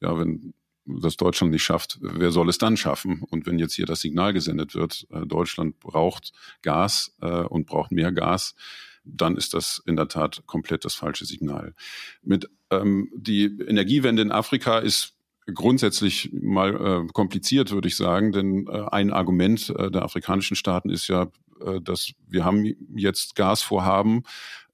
[0.00, 0.54] ja, wenn
[0.84, 3.22] das Deutschland nicht schafft, wer soll es dann schaffen?
[3.30, 6.32] Und wenn jetzt hier das Signal gesendet wird, äh, Deutschland braucht
[6.62, 8.56] Gas äh, und braucht mehr Gas,
[9.04, 11.74] dann ist das in der Tat komplett das falsche Signal.
[12.22, 15.14] Mit ähm, die Energiewende in Afrika ist
[15.46, 20.88] grundsätzlich mal äh, kompliziert, würde ich sagen, denn äh, ein Argument äh, der afrikanischen Staaten
[20.90, 21.28] ist ja,
[21.64, 24.22] äh, dass wir haben jetzt Gasvorhaben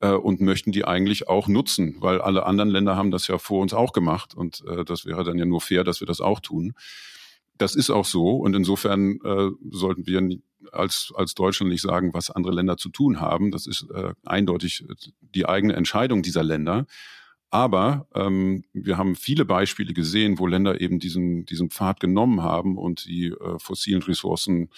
[0.00, 3.62] äh, und möchten die eigentlich auch nutzen, weil alle anderen Länder haben das ja vor
[3.62, 6.40] uns auch gemacht und äh, das wäre dann ja nur fair, dass wir das auch
[6.40, 6.74] tun.
[7.56, 10.20] Das ist auch so und insofern äh, sollten wir
[10.72, 13.50] als, als Deutschland nicht sagen, was andere Länder zu tun haben.
[13.50, 14.84] Das ist äh, eindeutig
[15.20, 16.86] die eigene Entscheidung dieser Länder.
[17.50, 22.76] Aber ähm, wir haben viele Beispiele gesehen, wo Länder eben diesen, diesen Pfad genommen haben
[22.76, 24.68] und die äh, fossilen Ressourcen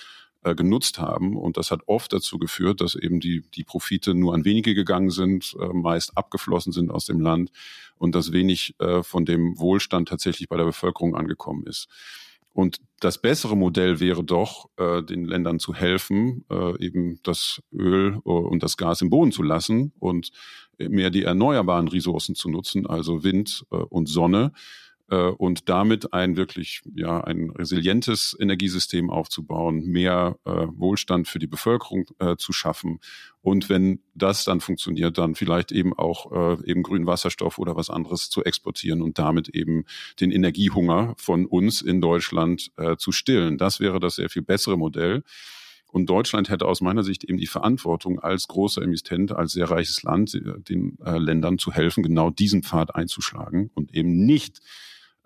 [0.42, 1.36] äh, genutzt haben.
[1.36, 5.10] Und das hat oft dazu geführt, dass eben die, die Profite nur an wenige gegangen
[5.10, 7.50] sind, äh, meist abgeflossen sind aus dem Land
[7.98, 11.88] und dass wenig äh, von dem Wohlstand tatsächlich bei der Bevölkerung angekommen ist.
[12.52, 18.16] Und das bessere Modell wäre doch, äh, den Ländern zu helfen, äh, eben das Öl
[18.24, 20.30] äh, und das Gas im Boden zu lassen und
[20.78, 24.52] mehr die erneuerbaren Ressourcen zu nutzen, also Wind äh, und Sonne,
[25.16, 32.06] und damit ein wirklich ja ein resilientes Energiesystem aufzubauen, mehr äh, Wohlstand für die Bevölkerung
[32.18, 33.00] äh, zu schaffen
[33.42, 36.30] und wenn das dann funktioniert, dann vielleicht eben auch
[36.60, 39.84] äh, eben grünen Wasserstoff oder was anderes zu exportieren und damit eben
[40.20, 43.56] den Energiehunger von uns in Deutschland äh, zu stillen.
[43.56, 45.22] Das wäre das sehr viel bessere Modell.
[45.86, 50.02] Und Deutschland hätte aus meiner Sicht eben die Verantwortung, als großer Emittent, als sehr reiches
[50.02, 54.60] Land, äh, den äh, Ländern zu helfen, genau diesen Pfad einzuschlagen und eben nicht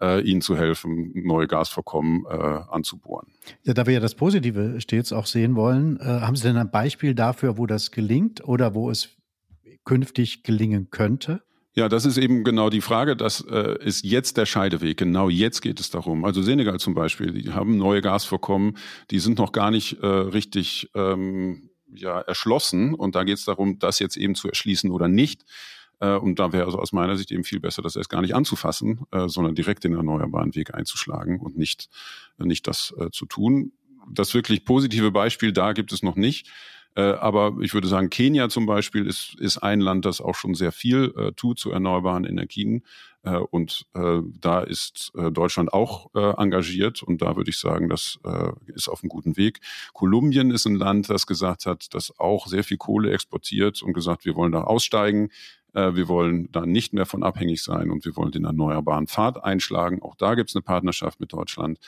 [0.00, 3.28] äh, ihnen zu helfen, neue Gasvorkommen äh, anzubohren.
[3.62, 6.70] Ja, da wir ja das Positive stets auch sehen wollen, äh, haben Sie denn ein
[6.70, 9.10] Beispiel dafür, wo das gelingt oder wo es
[9.84, 11.42] künftig gelingen könnte?
[11.76, 13.16] Ja, das ist eben genau die Frage.
[13.16, 14.96] Das äh, ist jetzt der Scheideweg.
[14.96, 16.24] Genau jetzt geht es darum.
[16.24, 18.78] Also Senegal zum Beispiel, die haben neue Gasvorkommen,
[19.10, 22.94] die sind noch gar nicht äh, richtig ähm, ja, erschlossen.
[22.94, 25.44] Und da geht es darum, das jetzt eben zu erschließen oder nicht.
[26.04, 28.34] Äh, und da wäre also aus meiner Sicht eben viel besser, das erst gar nicht
[28.34, 31.88] anzufassen, äh, sondern direkt den erneuerbaren Weg einzuschlagen und nicht,
[32.38, 33.72] nicht das äh, zu tun.
[34.10, 36.50] Das wirklich positive Beispiel da gibt es noch nicht.
[36.96, 40.70] Aber ich würde sagen, Kenia zum Beispiel ist, ist ein Land, das auch schon sehr
[40.70, 42.84] viel äh, tut zu erneuerbaren Energien.
[43.24, 47.02] Äh, und äh, da ist Deutschland auch engagiert.
[47.02, 48.20] Und da würde ich sagen, das
[48.66, 49.58] ist auf einem guten Weg.
[49.92, 54.24] Kolumbien ist ein Land, das gesagt hat, das auch sehr viel Kohle exportiert und gesagt,
[54.24, 55.30] wir wollen da aussteigen.
[55.74, 59.42] Äh, wir wollen da nicht mehr von abhängig sein und wir wollen den erneuerbaren Pfad
[59.44, 60.00] einschlagen.
[60.02, 61.78] Auch da gibt es eine Partnerschaft mit Deutschland.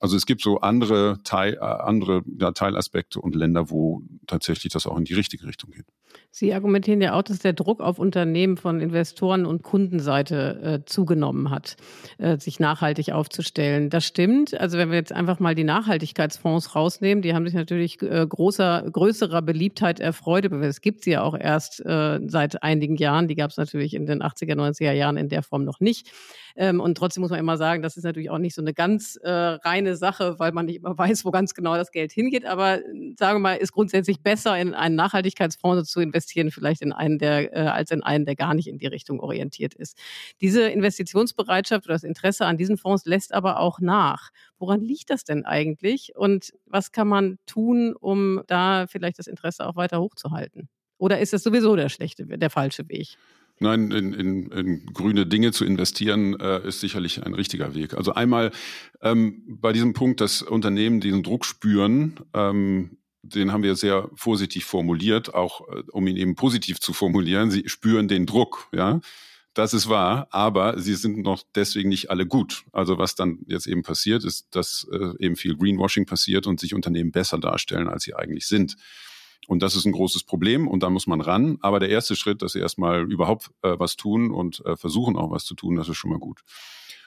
[0.00, 4.86] Also es gibt so andere, Teil, äh, andere ja, Teilaspekte und Länder, wo tatsächlich das
[4.86, 5.86] auch in die richtige Richtung geht.
[6.30, 11.50] Sie argumentieren ja auch, dass der Druck auf Unternehmen von Investoren und Kundenseite äh, zugenommen
[11.50, 11.76] hat,
[12.18, 13.90] äh, sich nachhaltig aufzustellen.
[13.90, 14.58] Das stimmt.
[14.58, 18.84] Also wenn wir jetzt einfach mal die Nachhaltigkeitsfonds rausnehmen, die haben sich natürlich äh, großer,
[18.90, 20.44] größerer Beliebtheit erfreut.
[20.52, 23.28] Es gibt sie ja auch erst äh, seit einigen Jahren.
[23.28, 26.10] Die gab es natürlich in den 80er, 90er Jahren in der Form noch nicht.
[26.56, 29.16] Ähm, und trotzdem muss man immer sagen, das ist natürlich auch nicht so eine ganz
[29.16, 32.46] äh, reine Sache, weil man nicht immer weiß, wo ganz genau das Geld hingeht.
[32.46, 32.80] Aber
[33.18, 37.54] sagen wir mal, ist grundsätzlich besser, in einen Nachhaltigkeitsfonds zu investieren, vielleicht in einen, der,
[37.54, 39.98] äh, als in einen, der gar nicht in die Richtung orientiert ist.
[40.40, 44.30] Diese Investitionsbereitschaft oder das Interesse an diesen Fonds lässt aber auch nach.
[44.58, 46.16] Woran liegt das denn eigentlich?
[46.16, 50.68] Und was kann man tun, um da vielleicht das Interesse auch weiter hochzuhalten?
[50.98, 53.18] Oder ist das sowieso der schlechte, der falsche Weg?
[53.58, 57.94] Nein, in, in, in grüne Dinge zu investieren, äh, ist sicherlich ein richtiger Weg.
[57.94, 58.52] Also einmal
[59.00, 64.64] ähm, bei diesem Punkt, dass Unternehmen diesen Druck spüren, ähm, den haben wir sehr vorsichtig
[64.64, 67.50] formuliert, auch äh, um ihn eben positiv zu formulieren.
[67.50, 69.00] Sie spüren den Druck, ja.
[69.54, 72.64] Das ist wahr, aber sie sind noch deswegen nicht alle gut.
[72.72, 76.74] Also was dann jetzt eben passiert, ist, dass äh, eben viel Greenwashing passiert und sich
[76.74, 78.76] Unternehmen besser darstellen, als sie eigentlich sind.
[79.46, 81.58] Und das ist ein großes Problem und da muss man ran.
[81.60, 85.30] Aber der erste Schritt, dass sie erstmal überhaupt äh, was tun und äh, versuchen auch
[85.30, 86.40] was zu tun, das ist schon mal gut.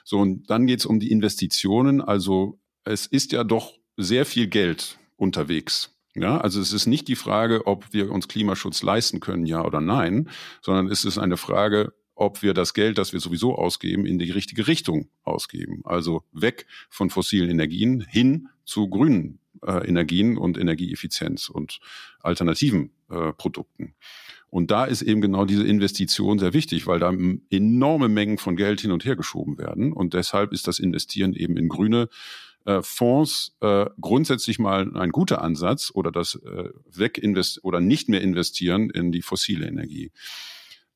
[0.04, 2.00] So, und dann geht es um die Investitionen.
[2.00, 5.94] Also es ist ja doch sehr viel Geld unterwegs.
[6.14, 9.80] Ja, also es ist nicht die Frage, ob wir uns Klimaschutz leisten können, ja oder
[9.80, 10.28] nein,
[10.60, 14.30] sondern es ist eine Frage, ob wir das Geld, das wir sowieso ausgeben, in die
[14.30, 15.82] richtige Richtung ausgeben.
[15.84, 21.80] Also weg von fossilen Energien hin zu grünen äh, Energien und Energieeffizienz und
[22.20, 23.94] alternativen äh, Produkten.
[24.50, 27.12] Und da ist eben genau diese Investition sehr wichtig, weil da
[27.50, 29.92] enorme Mengen von Geld hin und her geschoben werden.
[29.92, 32.08] Und deshalb ist das Investieren eben in grüne
[32.64, 38.20] äh, Fonds äh, grundsätzlich mal ein guter Ansatz oder das äh, Weginvest oder nicht mehr
[38.20, 40.10] investieren in die fossile Energie.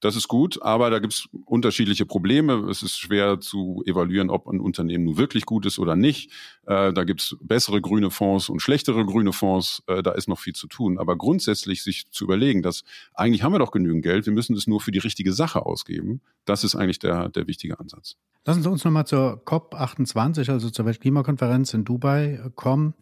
[0.05, 2.69] Das ist gut, aber da gibt es unterschiedliche Probleme.
[2.69, 6.31] Es ist schwer zu evaluieren, ob ein Unternehmen nun wirklich gut ist oder nicht.
[6.67, 9.83] Äh, da gibt es bessere grüne Fonds und schlechtere grüne Fonds.
[9.87, 10.99] Äh, da ist noch viel zu tun.
[10.99, 12.85] Aber grundsätzlich sich zu überlegen, dass
[13.15, 16.21] eigentlich haben wir doch genügend Geld, wir müssen es nur für die richtige Sache ausgeben,
[16.45, 18.17] das ist eigentlich der, der wichtige Ansatz.
[18.45, 22.93] Lassen Sie uns nochmal zur COP28, also zur Weltklimakonferenz in Dubai kommen.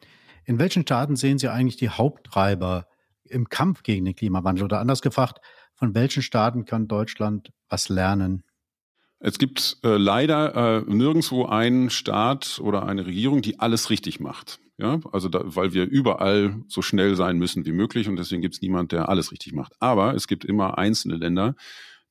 [0.44, 2.86] In welchen Staaten sehen Sie eigentlich die Haupttreiber
[3.24, 4.62] im Kampf gegen den Klimawandel?
[4.62, 5.40] Oder anders gefragt,
[5.82, 8.44] von welchen Staaten kann Deutschland was lernen?
[9.18, 14.60] Es gibt äh, leider äh, nirgendwo einen Staat oder eine Regierung, die alles richtig macht.
[14.78, 18.54] Ja, also da, weil wir überall so schnell sein müssen wie möglich und deswegen gibt
[18.54, 19.72] es niemand, der alles richtig macht.
[19.80, 21.56] Aber es gibt immer einzelne Länder,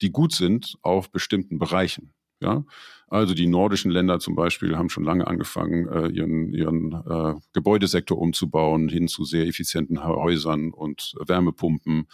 [0.02, 2.14] die gut sind auf bestimmten Bereichen.
[2.42, 2.66] Ja,
[3.08, 8.18] also die nordischen Länder zum Beispiel haben schon lange angefangen, äh, ihren, ihren äh, Gebäudesektor
[8.18, 12.08] umzubauen hin zu sehr effizienten Häusern und Wärmepumpen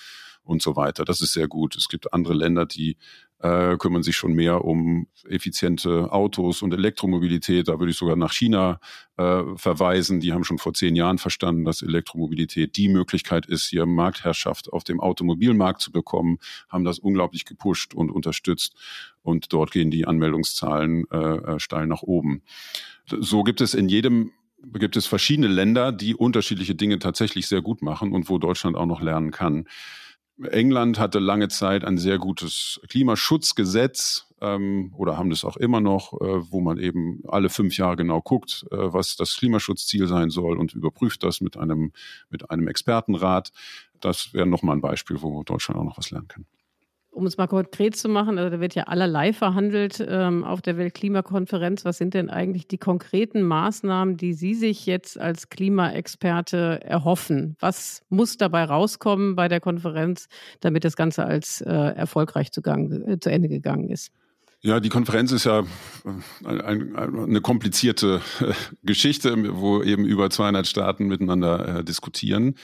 [0.48, 1.06] und so weiter.
[1.06, 1.76] Das ist sehr gut.
[1.76, 2.98] Es gibt andere Länder, die
[3.40, 7.68] äh, kümmern sich schon mehr um effiziente Autos und Elektromobilität.
[7.68, 8.80] Da würde ich sogar nach China
[9.18, 10.20] äh, verweisen.
[10.20, 14.84] Die haben schon vor zehn Jahren verstanden, dass Elektromobilität die Möglichkeit ist, hier Marktherrschaft auf
[14.84, 16.40] dem Automobilmarkt zu bekommen,
[16.70, 18.76] haben das unglaublich gepusht und unterstützt.
[19.22, 22.42] Und dort gehen die Anmeldungszahlen äh, äh steil nach oben.
[23.06, 24.32] So gibt es in jedem
[24.74, 28.88] gibt es verschiedene Länder, die unterschiedliche Dinge tatsächlich sehr gut machen und wo Deutschland auch
[28.88, 29.68] noch lernen kann.
[30.44, 36.14] England hatte lange Zeit ein sehr gutes Klimaschutzgesetz ähm, oder haben das auch immer noch,
[36.14, 40.58] äh, wo man eben alle fünf Jahre genau guckt, äh, was das Klimaschutzziel sein soll
[40.58, 41.92] und überprüft das mit einem,
[42.30, 43.52] mit einem Expertenrat.
[44.00, 46.46] Das wäre nochmal ein Beispiel, wo Deutschland auch noch was lernen kann
[47.18, 50.78] um es mal konkret zu machen, also da wird ja allerlei verhandelt ähm, auf der
[50.78, 51.84] Weltklimakonferenz.
[51.84, 57.58] Was sind denn eigentlich die konkreten Maßnahmen, die Sie sich jetzt als Klimaexperte erhoffen?
[57.60, 60.28] Was muss dabei rauskommen bei der Konferenz,
[60.60, 64.12] damit das Ganze als äh, erfolgreich zu, gang, äh, zu Ende gegangen ist?
[64.62, 65.66] Ja, die Konferenz ist ja äh,
[66.46, 68.54] ein, ein, eine komplizierte äh,
[68.84, 72.56] Geschichte, wo eben über 200 Staaten miteinander äh, diskutieren.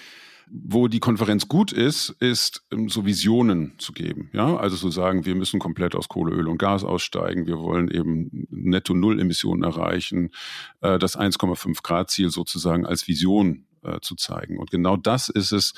[0.50, 4.30] Wo die Konferenz gut ist, ist ähm, so Visionen zu geben.
[4.34, 7.48] Ja, also zu sagen, wir müssen komplett aus Kohle, Öl und Gas aussteigen.
[7.48, 10.32] Wir wollen eben netto Null Emissionen erreichen.
[10.82, 14.58] Äh, das 1,5 Grad Ziel sozusagen als Vision äh, zu zeigen.
[14.58, 15.74] Und genau das ist es,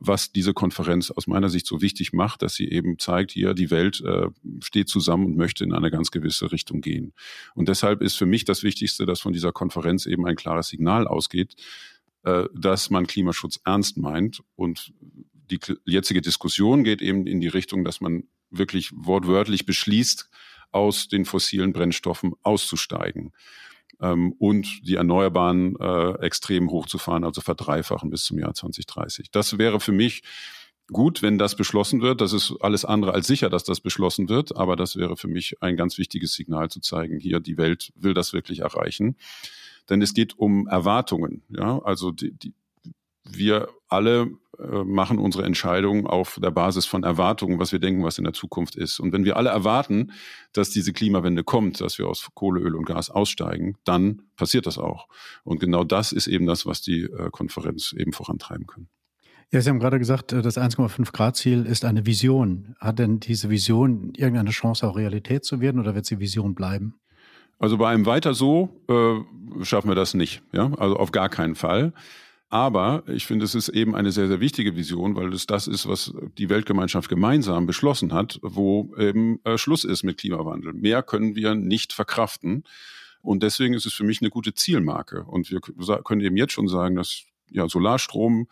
[0.00, 3.70] was diese Konferenz aus meiner Sicht so wichtig macht, dass sie eben zeigt, hier die
[3.70, 4.28] Welt äh,
[4.62, 7.12] steht zusammen und möchte in eine ganz gewisse Richtung gehen.
[7.54, 11.06] Und deshalb ist für mich das Wichtigste, dass von dieser Konferenz eben ein klares Signal
[11.06, 11.56] ausgeht,
[12.54, 14.42] dass man Klimaschutz ernst meint.
[14.56, 14.92] Und
[15.50, 20.28] die jetzige Diskussion geht eben in die Richtung, dass man wirklich wortwörtlich beschließt,
[20.70, 23.32] aus den fossilen Brennstoffen auszusteigen
[24.00, 29.30] ähm, und die Erneuerbaren äh, extrem hochzufahren, also verdreifachen bis zum Jahr 2030.
[29.30, 30.22] Das wäre für mich
[30.92, 32.20] gut, wenn das beschlossen wird.
[32.20, 35.62] Das ist alles andere als sicher, dass das beschlossen wird, aber das wäre für mich
[35.62, 39.16] ein ganz wichtiges Signal zu zeigen, hier die Welt will das wirklich erreichen
[39.88, 41.42] denn es geht um Erwartungen.
[41.48, 42.54] Ja, also die, die,
[43.24, 48.18] wir alle äh, machen unsere Entscheidungen auf der Basis von Erwartungen, was wir denken, was
[48.18, 49.00] in der Zukunft ist.
[49.00, 50.12] Und wenn wir alle erwarten,
[50.52, 54.78] dass diese Klimawende kommt, dass wir aus Kohle, Öl und Gas aussteigen, dann passiert das
[54.78, 55.08] auch.
[55.44, 58.88] Und genau das ist eben das, was die äh, Konferenz eben vorantreiben kann.
[59.50, 62.74] Ja, Sie haben gerade gesagt, äh, das 1,5 Grad Ziel ist eine Vision.
[62.78, 67.00] Hat denn diese Vision irgendeine Chance, auch Realität zu werden oder wird sie Vision bleiben?
[67.58, 70.42] Also bei einem weiter so äh, schaffen wir das nicht.
[70.52, 71.92] Ja, also auf gar keinen Fall.
[72.50, 75.86] Aber ich finde, es ist eben eine sehr, sehr wichtige Vision, weil es das ist,
[75.86, 80.72] was die Weltgemeinschaft gemeinsam beschlossen hat, wo eben äh, Schluss ist mit Klimawandel.
[80.72, 82.64] Mehr können wir nicht verkraften.
[83.20, 85.24] Und deswegen ist es für mich eine gute Zielmarke.
[85.24, 88.48] Und wir können eben jetzt schon sagen, dass ja, Solarstrom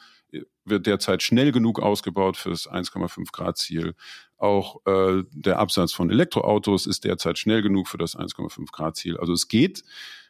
[0.65, 3.95] wird derzeit schnell genug ausgebaut für das 1,5 Grad Ziel.
[4.39, 9.17] Auch äh, der Absatz von Elektroautos ist derzeit schnell genug für das 1,5 Grad Ziel.
[9.17, 9.83] Also es geht.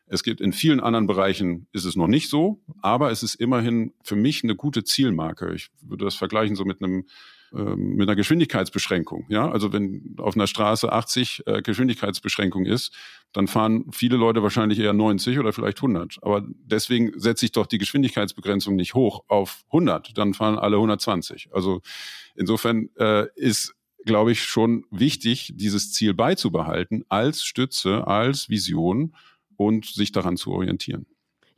[0.08, 3.92] Es gibt in vielen anderen Bereichen ist es noch nicht so, aber es ist immerhin
[4.02, 5.52] für mich eine gute Zielmarke.
[5.52, 7.06] Ich würde das vergleichen so mit einem
[7.54, 9.24] ähm, mit einer Geschwindigkeitsbeschränkung.
[9.28, 12.92] Ja, also wenn auf einer Straße 80 äh, Geschwindigkeitsbeschränkung ist,
[13.32, 16.18] dann fahren viele Leute wahrscheinlich eher 90 oder vielleicht 100.
[16.22, 20.18] Aber deswegen setze ich doch die Geschwindigkeitsbegrenzung nicht hoch auf 100.
[20.18, 21.50] Dann fahren alle 120.
[21.52, 21.82] Also
[22.34, 23.74] insofern äh, ist
[24.06, 29.14] glaube ich, schon wichtig, dieses Ziel beizubehalten als Stütze, als Vision
[29.56, 31.06] und sich daran zu orientieren.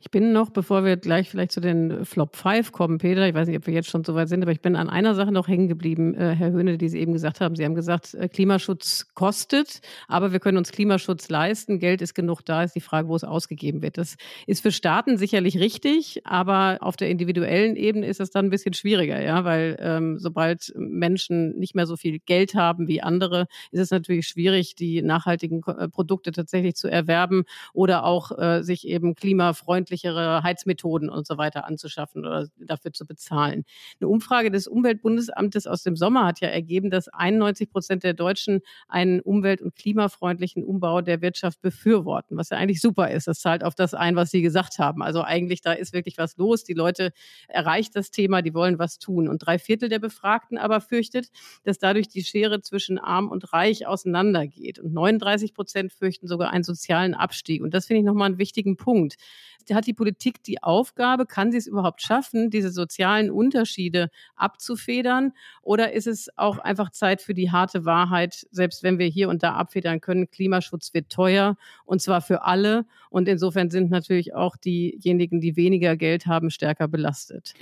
[0.01, 3.49] Ich bin noch, bevor wir gleich vielleicht zu den Flop 5 kommen, Peter, ich weiß
[3.49, 5.49] nicht, ob wir jetzt schon so weit sind, aber ich bin an einer Sache noch
[5.49, 7.57] hängen geblieben, äh, Herr Höhne, die Sie eben gesagt haben.
[7.57, 11.79] Sie haben gesagt, äh, Klimaschutz kostet, aber wir können uns Klimaschutz leisten.
[11.79, 13.97] Geld ist genug da, ist die Frage, wo es ausgegeben wird.
[13.97, 14.15] Das
[14.47, 18.73] ist für Staaten sicherlich richtig, aber auf der individuellen Ebene ist es dann ein bisschen
[18.73, 23.81] schwieriger, ja, weil ähm, sobald Menschen nicht mehr so viel Geld haben wie andere, ist
[23.81, 27.43] es natürlich schwierig, die nachhaltigen äh, Produkte tatsächlich zu erwerben
[27.73, 33.05] oder auch äh, sich eben klimafreundlich umweltfreundlichere Heizmethoden und so weiter anzuschaffen oder dafür zu
[33.05, 33.65] bezahlen.
[33.99, 38.61] Eine Umfrage des Umweltbundesamtes aus dem Sommer hat ja ergeben, dass 91 Prozent der Deutschen
[38.87, 43.27] einen umwelt- und klimafreundlichen Umbau der Wirtschaft befürworten, was ja eigentlich super ist.
[43.27, 45.01] Das zahlt auf das ein, was Sie gesagt haben.
[45.01, 46.63] Also eigentlich, da ist wirklich was los.
[46.63, 47.11] Die Leute
[47.47, 49.27] erreicht das Thema, die wollen was tun.
[49.27, 51.29] Und drei Viertel der Befragten aber fürchtet,
[51.63, 54.79] dass dadurch die Schere zwischen arm und reich auseinandergeht.
[54.79, 57.61] Und 39 Prozent fürchten sogar einen sozialen Abstieg.
[57.61, 59.15] Und das finde ich nochmal einen wichtigen Punkt
[59.79, 65.31] hat die Politik die Aufgabe, kann sie es überhaupt schaffen, diese sozialen Unterschiede abzufedern?
[65.61, 69.41] Oder ist es auch einfach Zeit für die harte Wahrheit, selbst wenn wir hier und
[69.41, 71.55] da abfedern können, Klimaschutz wird teuer
[71.85, 72.85] und zwar für alle.
[73.09, 77.53] Und insofern sind natürlich auch diejenigen, die weniger Geld haben, stärker belastet.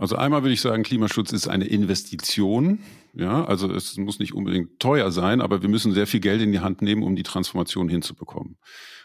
[0.00, 2.78] Also einmal würde ich sagen, Klimaschutz ist eine Investition.
[3.12, 6.52] Ja, also es muss nicht unbedingt teuer sein, aber wir müssen sehr viel Geld in
[6.52, 8.56] die Hand nehmen, um die Transformation hinzubekommen.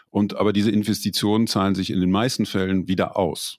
[0.08, 3.58] Und aber diese Investitionen zahlen sich in den meisten Fällen wieder aus.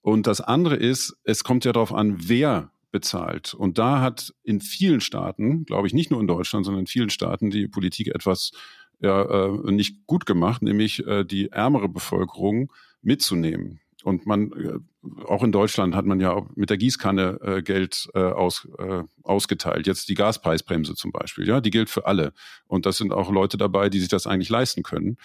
[0.00, 3.54] Und das andere ist, es kommt ja darauf an, wer bezahlt.
[3.54, 7.10] Und da hat in vielen Staaten, glaube ich, nicht nur in Deutschland, sondern in vielen
[7.10, 8.50] Staaten die Politik etwas
[8.98, 13.78] ja, äh, nicht gut gemacht, nämlich äh, die ärmere Bevölkerung mitzunehmen.
[14.04, 14.78] Und man, äh,
[15.24, 19.86] auch in Deutschland hat man ja mit der Gießkanne äh, Geld äh, aus, äh, ausgeteilt.
[19.86, 22.32] Jetzt die Gaspreisbremse zum Beispiel, ja, die gilt für alle.
[22.66, 25.16] Und das sind auch Leute dabei, die sich das eigentlich leisten können.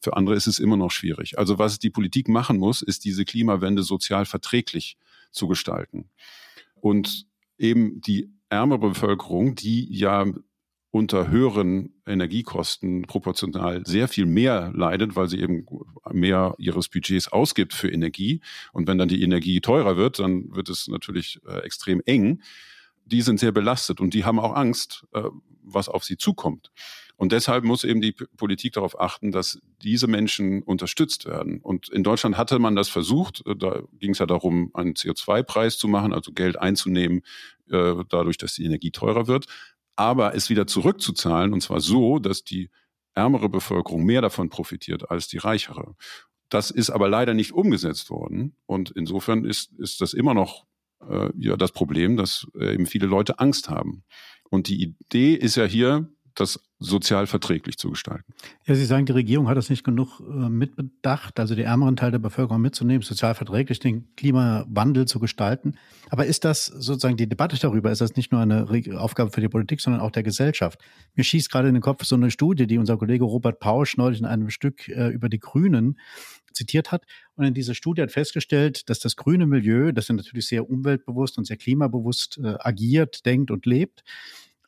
[0.00, 1.38] Für andere ist es immer noch schwierig.
[1.38, 4.96] Also was die Politik machen muss, ist diese Klimawende sozial verträglich
[5.30, 6.10] zu gestalten.
[6.80, 7.26] Und
[7.58, 10.26] eben die ärmere Bevölkerung, die ja
[10.90, 15.66] unter höheren Energiekosten proportional sehr viel mehr leidet, weil sie eben
[16.10, 18.40] mehr ihres Budgets ausgibt für Energie.
[18.72, 22.42] Und wenn dann die Energie teurer wird, dann wird es natürlich äh, extrem eng.
[23.04, 25.22] Die sind sehr belastet und die haben auch Angst, äh,
[25.62, 26.70] was auf sie zukommt.
[27.16, 31.60] Und deshalb muss eben die Politik darauf achten, dass diese Menschen unterstützt werden.
[31.60, 33.42] Und in Deutschland hatte man das versucht.
[33.44, 37.22] Äh, da ging es ja darum, einen CO2-Preis zu machen, also Geld einzunehmen,
[37.70, 39.44] äh, dadurch, dass die Energie teurer wird
[39.98, 42.70] aber es wieder zurückzuzahlen, und zwar so, dass die
[43.14, 45.96] ärmere Bevölkerung mehr davon profitiert als die reichere.
[46.50, 48.56] Das ist aber leider nicht umgesetzt worden.
[48.66, 50.66] Und insofern ist, ist das immer noch
[51.08, 54.04] äh, ja, das Problem, dass äh, eben viele Leute Angst haben.
[54.50, 56.08] Und die Idee ist ja hier,
[56.40, 58.32] das sozial verträglich zu gestalten.
[58.64, 62.10] Ja, Sie sagen, die Regierung hat das nicht genug äh, mitbedacht, also die ärmeren Teil
[62.12, 65.74] der Bevölkerung mitzunehmen, sozial verträglich den Klimawandel zu gestalten.
[66.10, 68.66] Aber ist das sozusagen die Debatte darüber, ist das nicht nur eine
[68.98, 70.80] Aufgabe für die Politik, sondern auch der Gesellschaft?
[71.14, 74.20] Mir schießt gerade in den Kopf so eine Studie, die unser Kollege Robert Pausch neulich
[74.20, 75.98] in einem Stück äh, über die Grünen
[76.52, 77.04] zitiert hat.
[77.34, 81.38] Und in dieser Studie hat festgestellt, dass das grüne Milieu, das ja natürlich sehr umweltbewusst
[81.38, 84.02] und sehr klimabewusst äh, agiert, denkt und lebt,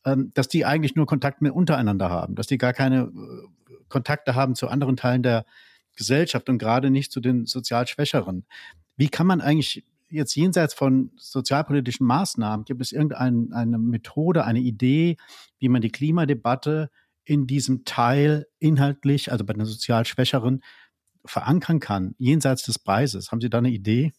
[0.02, 4.54] dass die eigentlich nur Kontakt mit untereinander haben, dass die gar keine äh, Kontakte haben
[4.54, 5.44] zu anderen Teilen der
[5.96, 8.46] Gesellschaft und gerade nicht zu den sozial Schwächeren.
[8.96, 15.16] Wie kann man eigentlich jetzt jenseits von sozialpolitischen Maßnahmen, gibt es irgendeine Methode, eine Idee,
[15.58, 16.90] wie man die Klimadebatte
[17.24, 20.62] in diesem Teil inhaltlich, also bei den sozial Schwächeren,
[21.24, 23.30] verankern kann, jenseits des Preises?
[23.30, 24.12] Haben Sie da eine Idee?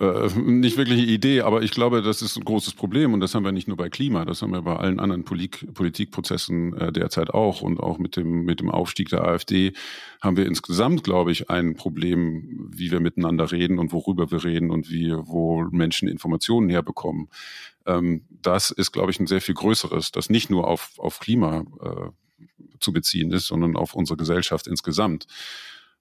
[0.00, 3.44] Äh, nicht wirkliche Idee, aber ich glaube, das ist ein großes Problem und das haben
[3.44, 7.30] wir nicht nur bei Klima, das haben wir bei allen anderen Polik Politikprozessen äh, derzeit
[7.30, 9.74] auch und auch mit dem, mit dem Aufstieg der AfD
[10.20, 14.70] haben wir insgesamt, glaube ich, ein Problem, wie wir miteinander reden und worüber wir reden
[14.70, 17.28] und wie, wo Menschen Informationen herbekommen.
[17.86, 21.64] Ähm, das ist, glaube ich, ein sehr viel größeres, das nicht nur auf, auf Klima
[21.80, 22.46] äh,
[22.80, 25.26] zu beziehen ist, sondern auf unsere Gesellschaft insgesamt.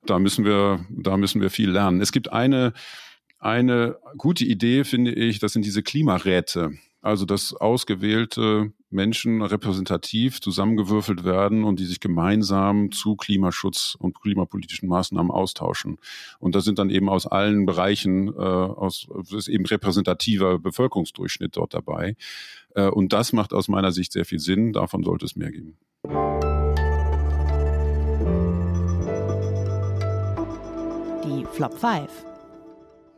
[0.05, 2.01] Da müssen wir, da müssen wir viel lernen.
[2.01, 2.73] Es gibt eine,
[3.41, 6.73] eine gute Idee, finde ich, das sind diese Klimaräte.
[7.03, 14.87] Also, dass ausgewählte Menschen repräsentativ zusammengewürfelt werden und die sich gemeinsam zu Klimaschutz und klimapolitischen
[14.87, 15.97] Maßnahmen austauschen.
[16.37, 21.73] Und da sind dann eben aus allen Bereichen, äh, aus, ist eben repräsentativer Bevölkerungsdurchschnitt dort
[21.73, 22.15] dabei.
[22.75, 24.71] Äh, und das macht aus meiner Sicht sehr viel Sinn.
[24.71, 25.79] Davon sollte es mehr geben.
[31.25, 32.30] Die Flop 5.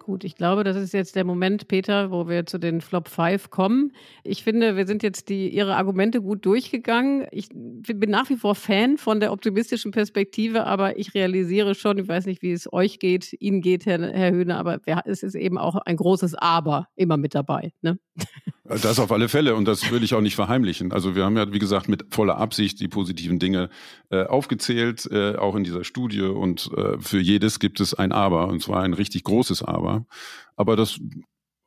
[0.04, 3.50] Gut, ich glaube, das ist jetzt der Moment, Peter, wo wir zu den Flop 5
[3.50, 3.94] kommen.
[4.26, 7.26] Ich finde, wir sind jetzt die, Ihre Argumente gut durchgegangen.
[7.32, 12.08] Ich bin nach wie vor Fan von der optimistischen Perspektive, aber ich realisiere schon, ich
[12.10, 15.58] weiß nicht, wie es euch geht, Ihnen geht, Herr, Herr Höhne, aber es ist eben
[15.58, 17.72] auch ein großes Aber immer mit dabei.
[17.82, 17.98] Ne?
[18.66, 20.94] Das auf alle Fälle und das will ich auch nicht verheimlichen.
[20.94, 23.70] Also wir haben ja, wie gesagt, mit voller Absicht die positiven Dinge
[24.10, 28.48] äh, aufgezählt, äh, auch in dieser Studie und äh, für jedes gibt es ein Aber
[28.48, 30.06] und zwar ein richtig großes Aber.
[30.56, 31.00] Aber das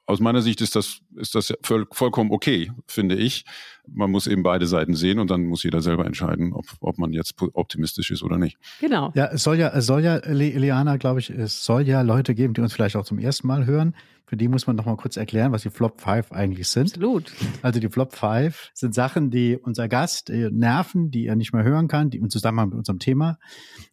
[0.07, 3.45] aus meiner Sicht ist das, ist das voll, vollkommen okay, finde ich.
[3.89, 7.13] Man muss eben beide Seiten sehen und dann muss jeder selber entscheiden, ob, ob man
[7.13, 8.57] jetzt optimistisch ist oder nicht.
[8.81, 9.13] Genau.
[9.15, 12.55] Ja, es soll ja, es soll ja, Eliana, glaube ich, es soll ja Leute geben,
[12.55, 13.95] die uns vielleicht auch zum ersten Mal hören.
[14.27, 16.95] Für die muss man noch mal kurz erklären, was die Flop 5 eigentlich sind.
[16.95, 17.33] Absolut.
[17.63, 21.63] Also die Flop 5 sind Sachen, die unser Gast äh, nerven, die er nicht mehr
[21.63, 23.39] hören kann, die im Zusammenhang mit unserem Thema,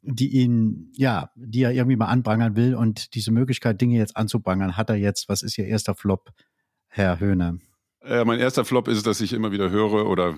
[0.01, 4.75] die ihn, ja, die er irgendwie mal anprangern will und diese Möglichkeit, Dinge jetzt anzuprangern,
[4.75, 5.29] hat er jetzt.
[5.29, 6.31] Was ist Ihr erster Flop,
[6.87, 7.57] Herr Höhner?
[8.05, 10.33] Äh, mein erster Flop ist, dass ich immer wieder höre oder äh,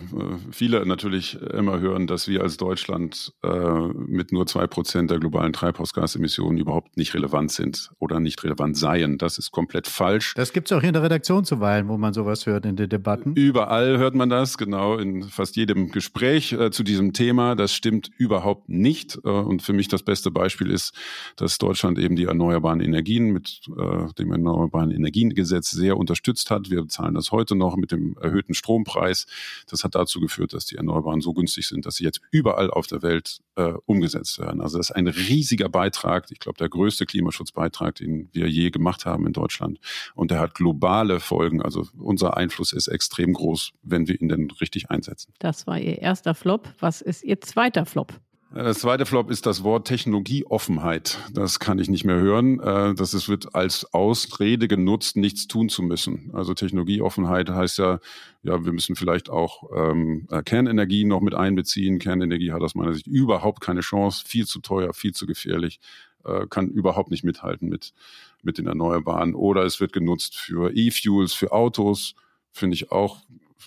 [0.52, 5.52] viele natürlich immer hören, dass wir als Deutschland äh, mit nur zwei Prozent der globalen
[5.52, 9.18] Treibhausgasemissionen überhaupt nicht relevant sind oder nicht relevant seien.
[9.18, 10.36] Das ist komplett falsch.
[10.36, 12.88] Das gibt es auch hier in der Redaktion zuweilen, wo man sowas hört in den
[12.88, 13.34] Debatten.
[13.34, 17.56] Überall hört man das, genau, in fast jedem Gespräch äh, zu diesem Thema.
[17.56, 19.18] Das stimmt überhaupt nicht.
[19.24, 20.94] Äh, und für mich das beste Beispiel ist,
[21.36, 26.70] dass Deutschland eben die erneuerbaren Energien mit äh, dem Erneuerbaren Energiengesetz sehr unterstützt hat.
[26.70, 29.26] Wir zahlen das heute noch mit dem erhöhten Strompreis.
[29.70, 32.88] Das hat dazu geführt, dass die Erneuerbaren so günstig sind, dass sie jetzt überall auf
[32.88, 34.62] der Welt äh, umgesetzt werden.
[34.62, 39.06] Also das ist ein riesiger Beitrag, ich glaube der größte Klimaschutzbeitrag, den wir je gemacht
[39.06, 39.80] haben in Deutschland.
[40.14, 41.62] Und der hat globale Folgen.
[41.62, 45.34] Also unser Einfluss ist extrem groß, wenn wir ihn denn richtig einsetzen.
[45.40, 46.74] Das war Ihr erster Flop.
[46.80, 48.14] Was ist Ihr zweiter Flop?
[48.54, 51.20] Das zweite Flop ist das Wort Technologieoffenheit.
[51.34, 52.60] Das kann ich nicht mehr hören.
[52.60, 56.30] Äh, das wird als Ausrede genutzt, nichts tun zu müssen.
[56.34, 58.00] Also Technologieoffenheit heißt ja,
[58.44, 62.00] ja, wir müssen vielleicht auch ähm, äh, Kernenergie noch mit einbeziehen.
[62.00, 65.80] Kernenergie hat aus meiner Sicht überhaupt keine Chance, viel zu teuer, viel zu gefährlich,
[66.24, 67.94] äh, kann überhaupt nicht mithalten mit,
[68.42, 69.36] mit den Erneuerbaren.
[69.36, 72.16] Oder es wird genutzt für E-Fuels, für Autos.
[72.52, 73.22] Finde ich auch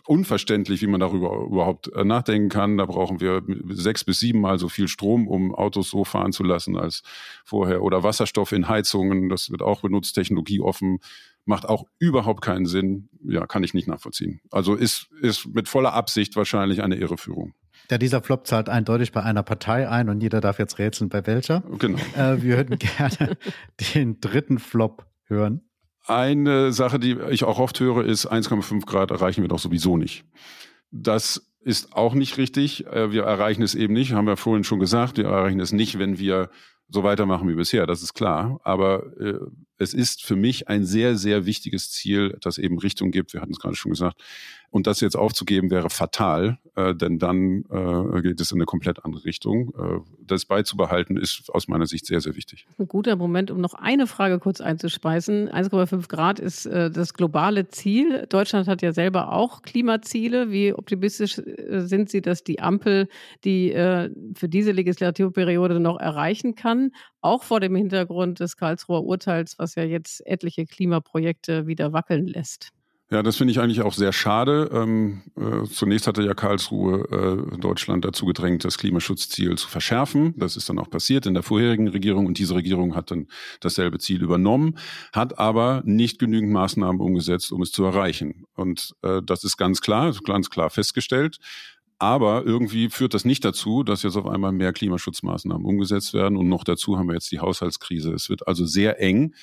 [0.07, 2.77] unverständlich, wie man darüber überhaupt äh, nachdenken kann.
[2.77, 6.77] Da brauchen wir sechs bis siebenmal so viel Strom, um Autos so fahren zu lassen
[6.77, 7.03] als
[7.45, 7.83] vorher.
[7.83, 11.01] Oder Wasserstoff in Heizungen, das wird auch benutzt, technologieoffen,
[11.45, 13.09] macht auch überhaupt keinen Sinn.
[13.25, 14.41] Ja, kann ich nicht nachvollziehen.
[14.51, 17.55] Also ist, ist mit voller Absicht wahrscheinlich eine Irreführung.
[17.91, 21.27] Ja, dieser Flop zahlt eindeutig bei einer Partei ein und jeder darf jetzt rätseln, bei
[21.27, 21.63] welcher.
[21.79, 21.99] Genau.
[22.17, 23.39] Äh, wir würden gerne
[23.95, 25.63] den dritten Flop hören.
[26.09, 30.25] Eine Sache, die ich auch oft höre, ist 1,5 Grad erreichen wir doch sowieso nicht.
[30.91, 32.87] Das ist auch nicht richtig.
[32.87, 35.19] Äh, wir erreichen es eben nicht, haben wir vorhin schon gesagt.
[35.19, 36.51] Wir erreichen es nicht, wenn wir
[36.89, 38.59] so weitermachen wie bisher, das ist klar.
[38.65, 39.35] Aber äh,
[39.77, 43.35] es ist für mich ein sehr, sehr wichtiges Ziel, das eben Richtung gibt.
[43.35, 44.19] Wir hatten es gerade schon gesagt.
[44.71, 49.05] Und das jetzt aufzugeben wäre fatal, äh, denn dann äh, geht es in eine komplett
[49.05, 49.73] andere Richtung.
[49.79, 52.67] Äh, das beizubehalten ist aus meiner Sicht sehr, sehr wichtig.
[52.79, 55.49] Ein guter Moment, um noch eine Frage kurz einzuspeisen.
[55.49, 58.27] 1,5 Grad ist äh, das globale Ziel.
[58.29, 60.51] Deutschland hat ja selber auch Klimaziele.
[60.51, 63.09] Wie optimistisch äh, sind Sie, dass die Ampel
[63.45, 66.91] die äh, für diese Legislaturperiode noch erreichen kann?
[67.23, 72.71] Auch vor dem Hintergrund des Karlsruher Urteils, was ja jetzt etliche Klimaprojekte wieder wackeln lässt.
[73.11, 74.69] Ja, das finde ich eigentlich auch sehr schade.
[74.71, 80.35] Ähm, äh, zunächst hatte ja Karlsruhe äh, Deutschland dazu gedrängt, das Klimaschutzziel zu verschärfen.
[80.37, 83.29] Das ist dann auch passiert in der vorherigen Regierung und diese Regierung hat dann
[83.61, 84.77] dasselbe Ziel übernommen,
[85.15, 88.45] hat aber nicht genügend Maßnahmen umgesetzt, um es zu erreichen.
[88.55, 91.39] Und äh, das ist ganz klar, ganz klar festgestellt.
[91.99, 96.37] Aber irgendwie führt das nicht dazu, dass jetzt auf einmal mehr Klimaschutzmaßnahmen umgesetzt werden.
[96.37, 98.13] Und noch dazu haben wir jetzt die Haushaltskrise.
[98.13, 99.35] Es wird also sehr eng.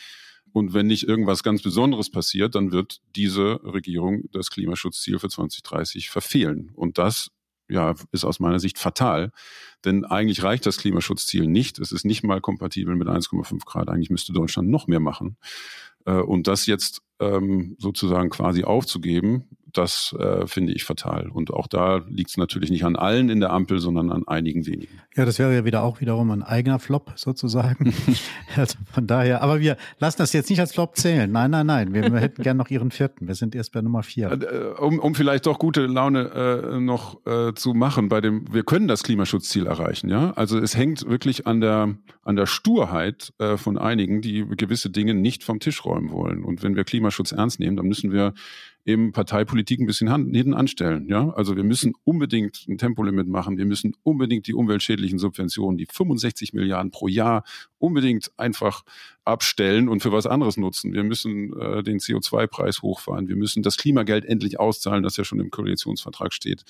[0.55, 6.09] Und wenn nicht irgendwas ganz Besonderes passiert, dann wird diese Regierung das Klimaschutzziel für 2030
[6.09, 6.71] verfehlen.
[6.75, 7.31] Und das
[7.67, 9.33] ja, ist aus meiner Sicht fatal.
[9.83, 11.77] Denn eigentlich reicht das Klimaschutzziel nicht.
[11.79, 13.89] Es ist nicht mal kompatibel mit 1,5 Grad.
[13.89, 15.35] Eigentlich müsste Deutschland noch mehr machen.
[16.05, 19.45] Äh, und das jetzt ähm, sozusagen quasi aufzugeben,
[19.77, 21.29] das äh, finde ich fatal.
[21.29, 24.65] Und auch da liegt es natürlich nicht an allen in der Ampel, sondern an einigen
[24.65, 24.99] wenigen.
[25.15, 27.93] Ja, das wäre ja wieder auch wiederum ein eigener Flop sozusagen.
[28.55, 31.31] also von daher, aber wir lassen das jetzt nicht als Flop zählen.
[31.31, 31.93] Nein, nein, nein.
[31.93, 33.27] Wir, wir hätten gern noch Ihren vierten.
[33.27, 34.31] Wir sind erst bei Nummer vier.
[34.31, 36.29] Äh, um, um vielleicht doch gute Laune
[36.73, 40.31] äh, noch äh, zu machen bei dem, wir können das Klimaschutzziel erreichen, ja.
[40.31, 41.95] Also es hängt wirklich an der
[42.25, 46.43] an der Sturheit äh, von einigen, die gewisse Dinge nicht vom Tisch räumen wollen.
[46.43, 48.33] Und wenn wir Klimaschutz ernst nehmen, dann müssen wir
[48.83, 51.07] eben Parteipolitik ein bisschen hinten anstellen.
[51.07, 51.29] Ja?
[51.31, 53.57] Also wir müssen unbedingt ein Tempolimit machen.
[53.57, 57.43] Wir müssen unbedingt die umweltschädlichen Subventionen, die 65 Milliarden pro Jahr,
[57.77, 58.83] unbedingt einfach
[59.23, 60.93] abstellen und für was anderes nutzen.
[60.93, 63.27] Wir müssen äh, den CO2-Preis hochfahren.
[63.27, 66.63] Wir müssen das Klimageld endlich auszahlen, das ja schon im Koalitionsvertrag steht.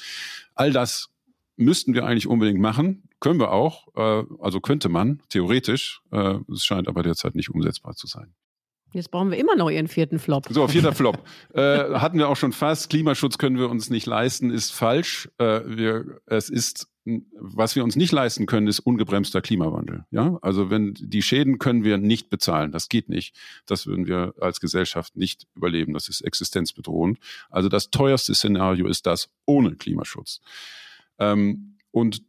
[0.54, 1.10] All das
[1.58, 3.04] müssten wir eigentlich unbedingt machen.
[3.20, 3.88] Können wir auch.
[3.96, 6.02] Äh, also könnte man, theoretisch.
[6.12, 8.34] Äh, es scheint aber derzeit nicht umsetzbar zu sein.
[8.96, 10.48] Jetzt brauchen wir immer noch Ihren vierten Flop.
[10.50, 11.22] So, vierter Flop.
[11.54, 12.90] äh, hatten wir auch schon fast.
[12.90, 15.30] Klimaschutz können wir uns nicht leisten, ist falsch.
[15.38, 16.88] Äh, wir, es ist,
[17.38, 20.06] was wir uns nicht leisten können, ist ungebremster Klimawandel.
[20.12, 23.36] Ja, also wenn die Schäden können wir nicht bezahlen, das geht nicht.
[23.66, 25.94] Das würden wir als Gesellschaft nicht überleben.
[25.94, 27.20] Das ist existenzbedrohend.
[27.50, 30.40] Also das teuerste Szenario ist das ohne Klimaschutz.
[31.20, 32.24] Ähm, und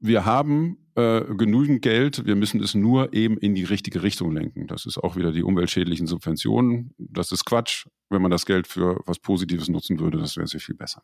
[0.00, 4.66] wir haben äh, genügend Geld, wir müssen es nur eben in die richtige Richtung lenken.
[4.66, 6.94] Das ist auch wieder die umweltschädlichen Subventionen.
[6.98, 7.86] Das ist Quatsch.
[8.08, 11.02] Wenn man das Geld für was Positives nutzen würde, das wäre sehr viel besser.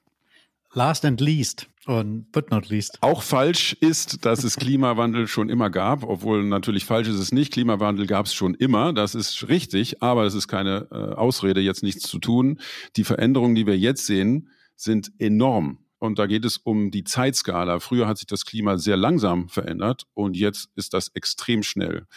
[0.74, 2.96] Last and least und but not least.
[3.02, 7.52] Auch falsch ist, dass es Klimawandel schon immer gab, obwohl natürlich falsch ist es nicht.
[7.52, 11.82] Klimawandel gab es schon immer, das ist richtig, aber es ist keine äh, Ausrede, jetzt
[11.82, 12.58] nichts zu tun.
[12.96, 15.78] Die Veränderungen, die wir jetzt sehen, sind enorm.
[16.02, 17.78] Und da geht es um die Zeitskala.
[17.78, 22.08] Früher hat sich das Klima sehr langsam verändert und jetzt ist das extrem schnell.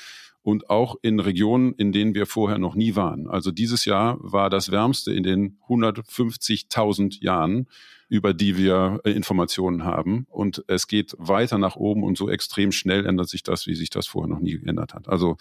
[0.41, 3.27] Und auch in Regionen, in denen wir vorher noch nie waren.
[3.27, 7.67] Also dieses Jahr war das wärmste in den 150.000 Jahren
[8.09, 10.25] über die wir äh, Informationen haben.
[10.29, 13.91] Und es geht weiter nach oben und so extrem schnell ändert sich das, wie sich
[13.91, 15.07] das vorher noch nie geändert hat.
[15.07, 15.37] Also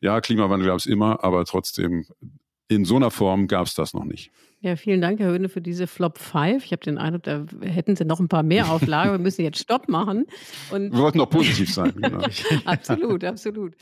[0.00, 2.04] ja, Klimawandel gab es immer, aber trotzdem
[2.68, 4.30] in so einer Form gab es das noch nicht.
[4.64, 6.64] Ja, vielen Dank, Herr Höhne, für diese Flop 5.
[6.64, 9.10] Ich habe den Eindruck, da hätten Sie noch ein paar mehr auf Lager.
[9.10, 10.24] Wir müssen jetzt Stopp machen.
[10.70, 11.92] Und Wir wollten noch positiv sein.
[11.96, 12.24] Genau.
[12.64, 13.74] absolut, absolut.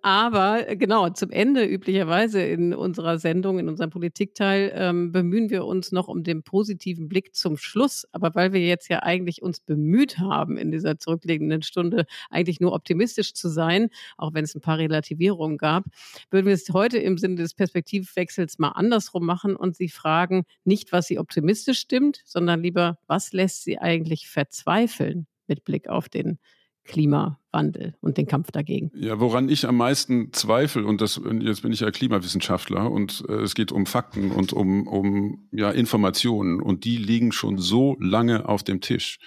[0.00, 5.90] Aber genau, zum Ende üblicherweise in unserer Sendung, in unserem Politikteil, ähm, bemühen wir uns
[5.90, 8.06] noch um den positiven Blick zum Schluss.
[8.12, 12.74] Aber weil wir jetzt ja eigentlich uns bemüht haben, in dieser zurückliegenden Stunde eigentlich nur
[12.74, 15.86] optimistisch zu sein, auch wenn es ein paar Relativierungen gab,
[16.30, 20.44] würden wir es heute im Sinne des Perspektivwechsels mal andersrum machen und Sie fragen, fragen,
[20.64, 26.08] nicht, was sie optimistisch stimmt, sondern lieber, was lässt sie eigentlich verzweifeln mit Blick auf
[26.08, 26.38] den
[26.84, 28.90] Klimawandel und den Kampf dagegen.
[28.94, 33.34] Ja, woran ich am meisten zweifle, und das, jetzt bin ich ja Klimawissenschaftler und äh,
[33.42, 38.48] es geht um Fakten und um, um ja, Informationen und die liegen schon so lange
[38.48, 39.18] auf dem Tisch.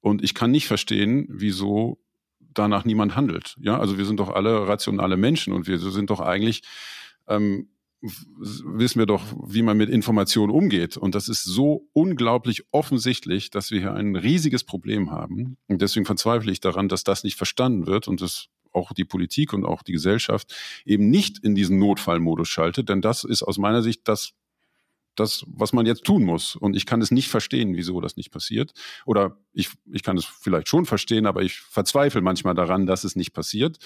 [0.00, 1.98] Und ich kann nicht verstehen, wieso
[2.40, 3.56] danach niemand handelt.
[3.60, 6.62] Ja, also wir sind doch alle rationale Menschen und wir sind doch eigentlich
[7.28, 7.68] ähm,
[8.38, 10.96] wissen wir doch, wie man mit Informationen umgeht.
[10.96, 15.56] Und das ist so unglaublich offensichtlich, dass wir hier ein riesiges Problem haben.
[15.68, 19.52] Und deswegen verzweifle ich daran, dass das nicht verstanden wird und dass auch die Politik
[19.52, 20.54] und auch die Gesellschaft
[20.84, 22.88] eben nicht in diesen Notfallmodus schaltet.
[22.88, 24.32] Denn das ist aus meiner Sicht das,
[25.16, 26.56] das, was man jetzt tun muss.
[26.56, 28.72] Und ich kann es nicht verstehen, wieso das nicht passiert.
[29.06, 33.16] Oder ich, ich kann es vielleicht schon verstehen, aber ich verzweifle manchmal daran, dass es
[33.16, 33.78] nicht passiert.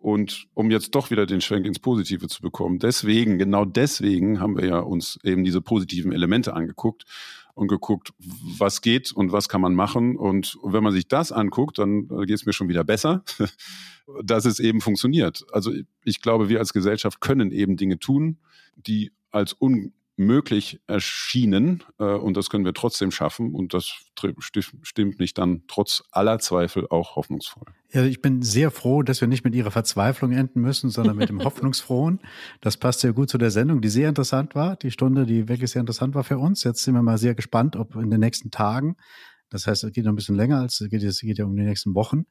[0.00, 4.56] Und um jetzt doch wieder den Schwenk ins Positive zu bekommen, deswegen, genau deswegen haben
[4.56, 7.04] wir ja uns eben diese positiven Elemente angeguckt
[7.52, 10.16] und geguckt, was geht und was kann man machen.
[10.16, 13.22] Und wenn man sich das anguckt, dann geht es mir schon wieder besser,
[14.24, 15.44] dass es eben funktioniert.
[15.52, 15.70] Also
[16.02, 18.38] ich glaube, wir als Gesellschaft können eben Dinge tun,
[18.76, 24.04] die als un möglich erschienen äh, und das können wir trotzdem schaffen und das
[24.38, 27.64] stimmt mich dann trotz aller Zweifel auch hoffnungsvoll.
[27.92, 31.30] Ja, ich bin sehr froh, dass wir nicht mit Ihrer Verzweiflung enden müssen, sondern mit
[31.30, 32.20] dem Hoffnungsfrohen.
[32.60, 35.70] Das passt sehr gut zu der Sendung, die sehr interessant war, die Stunde, die wirklich
[35.70, 36.64] sehr interessant war für uns.
[36.64, 38.96] Jetzt sind wir mal sehr gespannt, ob in den nächsten Tagen
[39.50, 41.56] das heißt, es geht noch ein bisschen länger, als es geht, es geht ja um
[41.56, 42.26] die nächsten Wochen,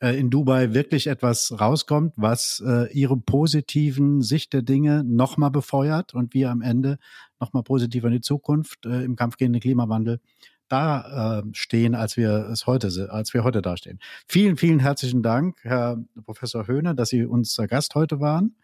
[0.00, 6.14] äh, in Dubai wirklich etwas rauskommt, was äh, ihre positiven Sicht der Dinge nochmal befeuert
[6.14, 6.98] und wir am Ende
[7.40, 10.20] nochmal positiv in die Zukunft äh, im Kampf gegen den Klimawandel
[10.68, 13.98] da äh, stehen, als wir es heute, als wir heute dastehen.
[14.26, 18.56] Vielen, vielen herzlichen Dank, Herr Professor Höhne, dass Sie unser Gast heute waren.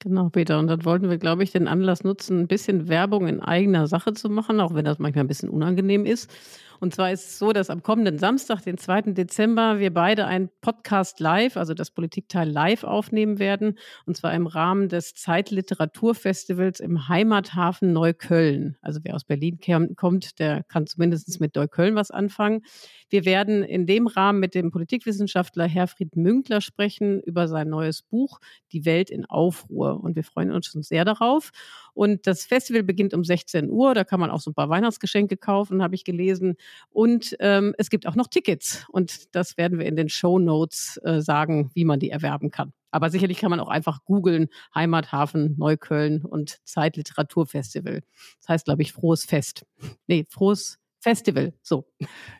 [0.00, 0.58] Genau, Peter.
[0.58, 4.12] Und dann wollten wir, glaube ich, den Anlass nutzen, ein bisschen Werbung in eigener Sache
[4.12, 6.30] zu machen, auch wenn das manchmal ein bisschen unangenehm ist.
[6.80, 9.12] Und zwar ist es so, dass am kommenden Samstag, den 2.
[9.12, 13.78] Dezember, wir beide ein Podcast live, also das Politikteil live aufnehmen werden.
[14.06, 18.76] Und zwar im Rahmen des Zeitliteraturfestivals im Heimathafen Neukölln.
[18.80, 19.58] Also wer aus Berlin
[19.96, 22.62] kommt, der kann zumindest mit Neukölln was anfangen.
[23.10, 28.38] Wir werden in dem Rahmen mit dem Politikwissenschaftler Herfried Münkler sprechen über sein neues Buch
[28.72, 30.00] Die Welt in Aufruhr.
[30.02, 31.50] Und wir freuen uns schon sehr darauf.
[31.94, 33.94] Und das Festival beginnt um 16 Uhr.
[33.94, 36.56] Da kann man auch so ein paar Weihnachtsgeschenke kaufen, habe ich gelesen.
[36.90, 38.86] Und ähm, es gibt auch noch Tickets.
[38.90, 42.72] Und das werden wir in den Show Notes äh, sagen, wie man die erwerben kann.
[42.90, 48.02] Aber sicherlich kann man auch einfach googeln, Heimathafen, Neukölln und Zeitliteraturfestival.
[48.40, 49.66] Das heißt, glaube ich, frohes Fest.
[50.06, 51.52] Nee, frohes Festival.
[51.62, 51.86] So.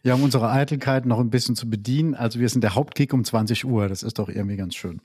[0.02, 2.14] Ja, um unsere Eitelkeit noch ein bisschen zu bedienen.
[2.14, 3.88] Also wir sind der Hauptkick um 20 Uhr.
[3.88, 5.00] Das ist doch irgendwie ganz schön.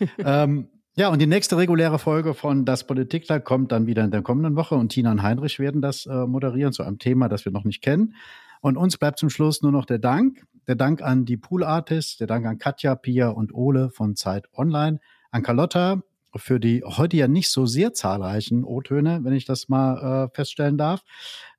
[0.18, 0.68] ähm,
[0.98, 4.56] ja, und die nächste reguläre Folge von Das Politikler kommt dann wieder in der kommenden
[4.56, 7.64] Woche und Tina und Heinrich werden das äh, moderieren zu einem Thema, das wir noch
[7.64, 8.14] nicht kennen.
[8.60, 10.46] Und uns bleibt zum Schluss nur noch der Dank.
[10.66, 14.48] Der Dank an die Pool Artists, der Dank an Katja, Pia und Ole von Zeit
[14.52, 14.98] Online,
[15.30, 16.02] an Carlotta
[16.38, 20.78] für die heute ja nicht so sehr zahlreichen O-Töne, wenn ich das mal äh, feststellen
[20.78, 21.02] darf.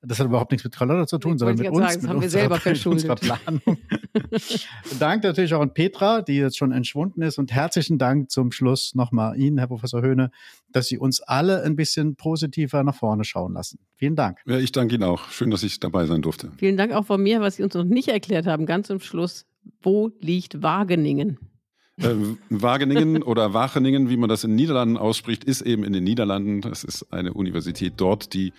[0.00, 2.86] Das hat überhaupt nichts mit Carlotta zu tun, sondern mit uns, sagen, mit, unserer, mit
[2.86, 3.60] unserer Planung.
[5.00, 7.38] Dank natürlich auch an Petra, die jetzt schon entschwunden ist.
[7.38, 10.30] Und herzlichen Dank zum Schluss nochmal Ihnen, Herr Professor Höhne,
[10.70, 13.80] dass Sie uns alle ein bisschen positiver nach vorne schauen lassen.
[13.96, 14.38] Vielen Dank.
[14.46, 15.28] Ja, ich danke Ihnen auch.
[15.30, 16.52] Schön, dass ich dabei sein durfte.
[16.58, 19.46] Vielen Dank auch von mir, was Sie uns noch nicht erklärt haben, ganz zum Schluss.
[19.82, 21.38] Wo liegt Wageningen?
[22.02, 22.14] Äh,
[22.50, 26.60] Wageningen oder Wageningen, wie man das in den Niederlanden ausspricht, ist eben in den Niederlanden.
[26.60, 28.52] Das ist eine Universität dort, die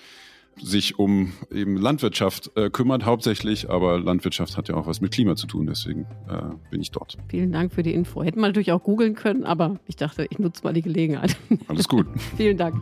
[0.62, 5.36] sich um eben Landwirtschaft äh, kümmert hauptsächlich, aber Landwirtschaft hat ja auch was mit Klima
[5.36, 7.18] zu tun, deswegen äh, bin ich dort.
[7.30, 8.24] Vielen Dank für die Info.
[8.24, 11.38] Hätten wir natürlich auch googeln können, aber ich dachte, ich nutze mal die Gelegenheit.
[11.68, 12.08] Alles gut.
[12.38, 12.82] Vielen Dank.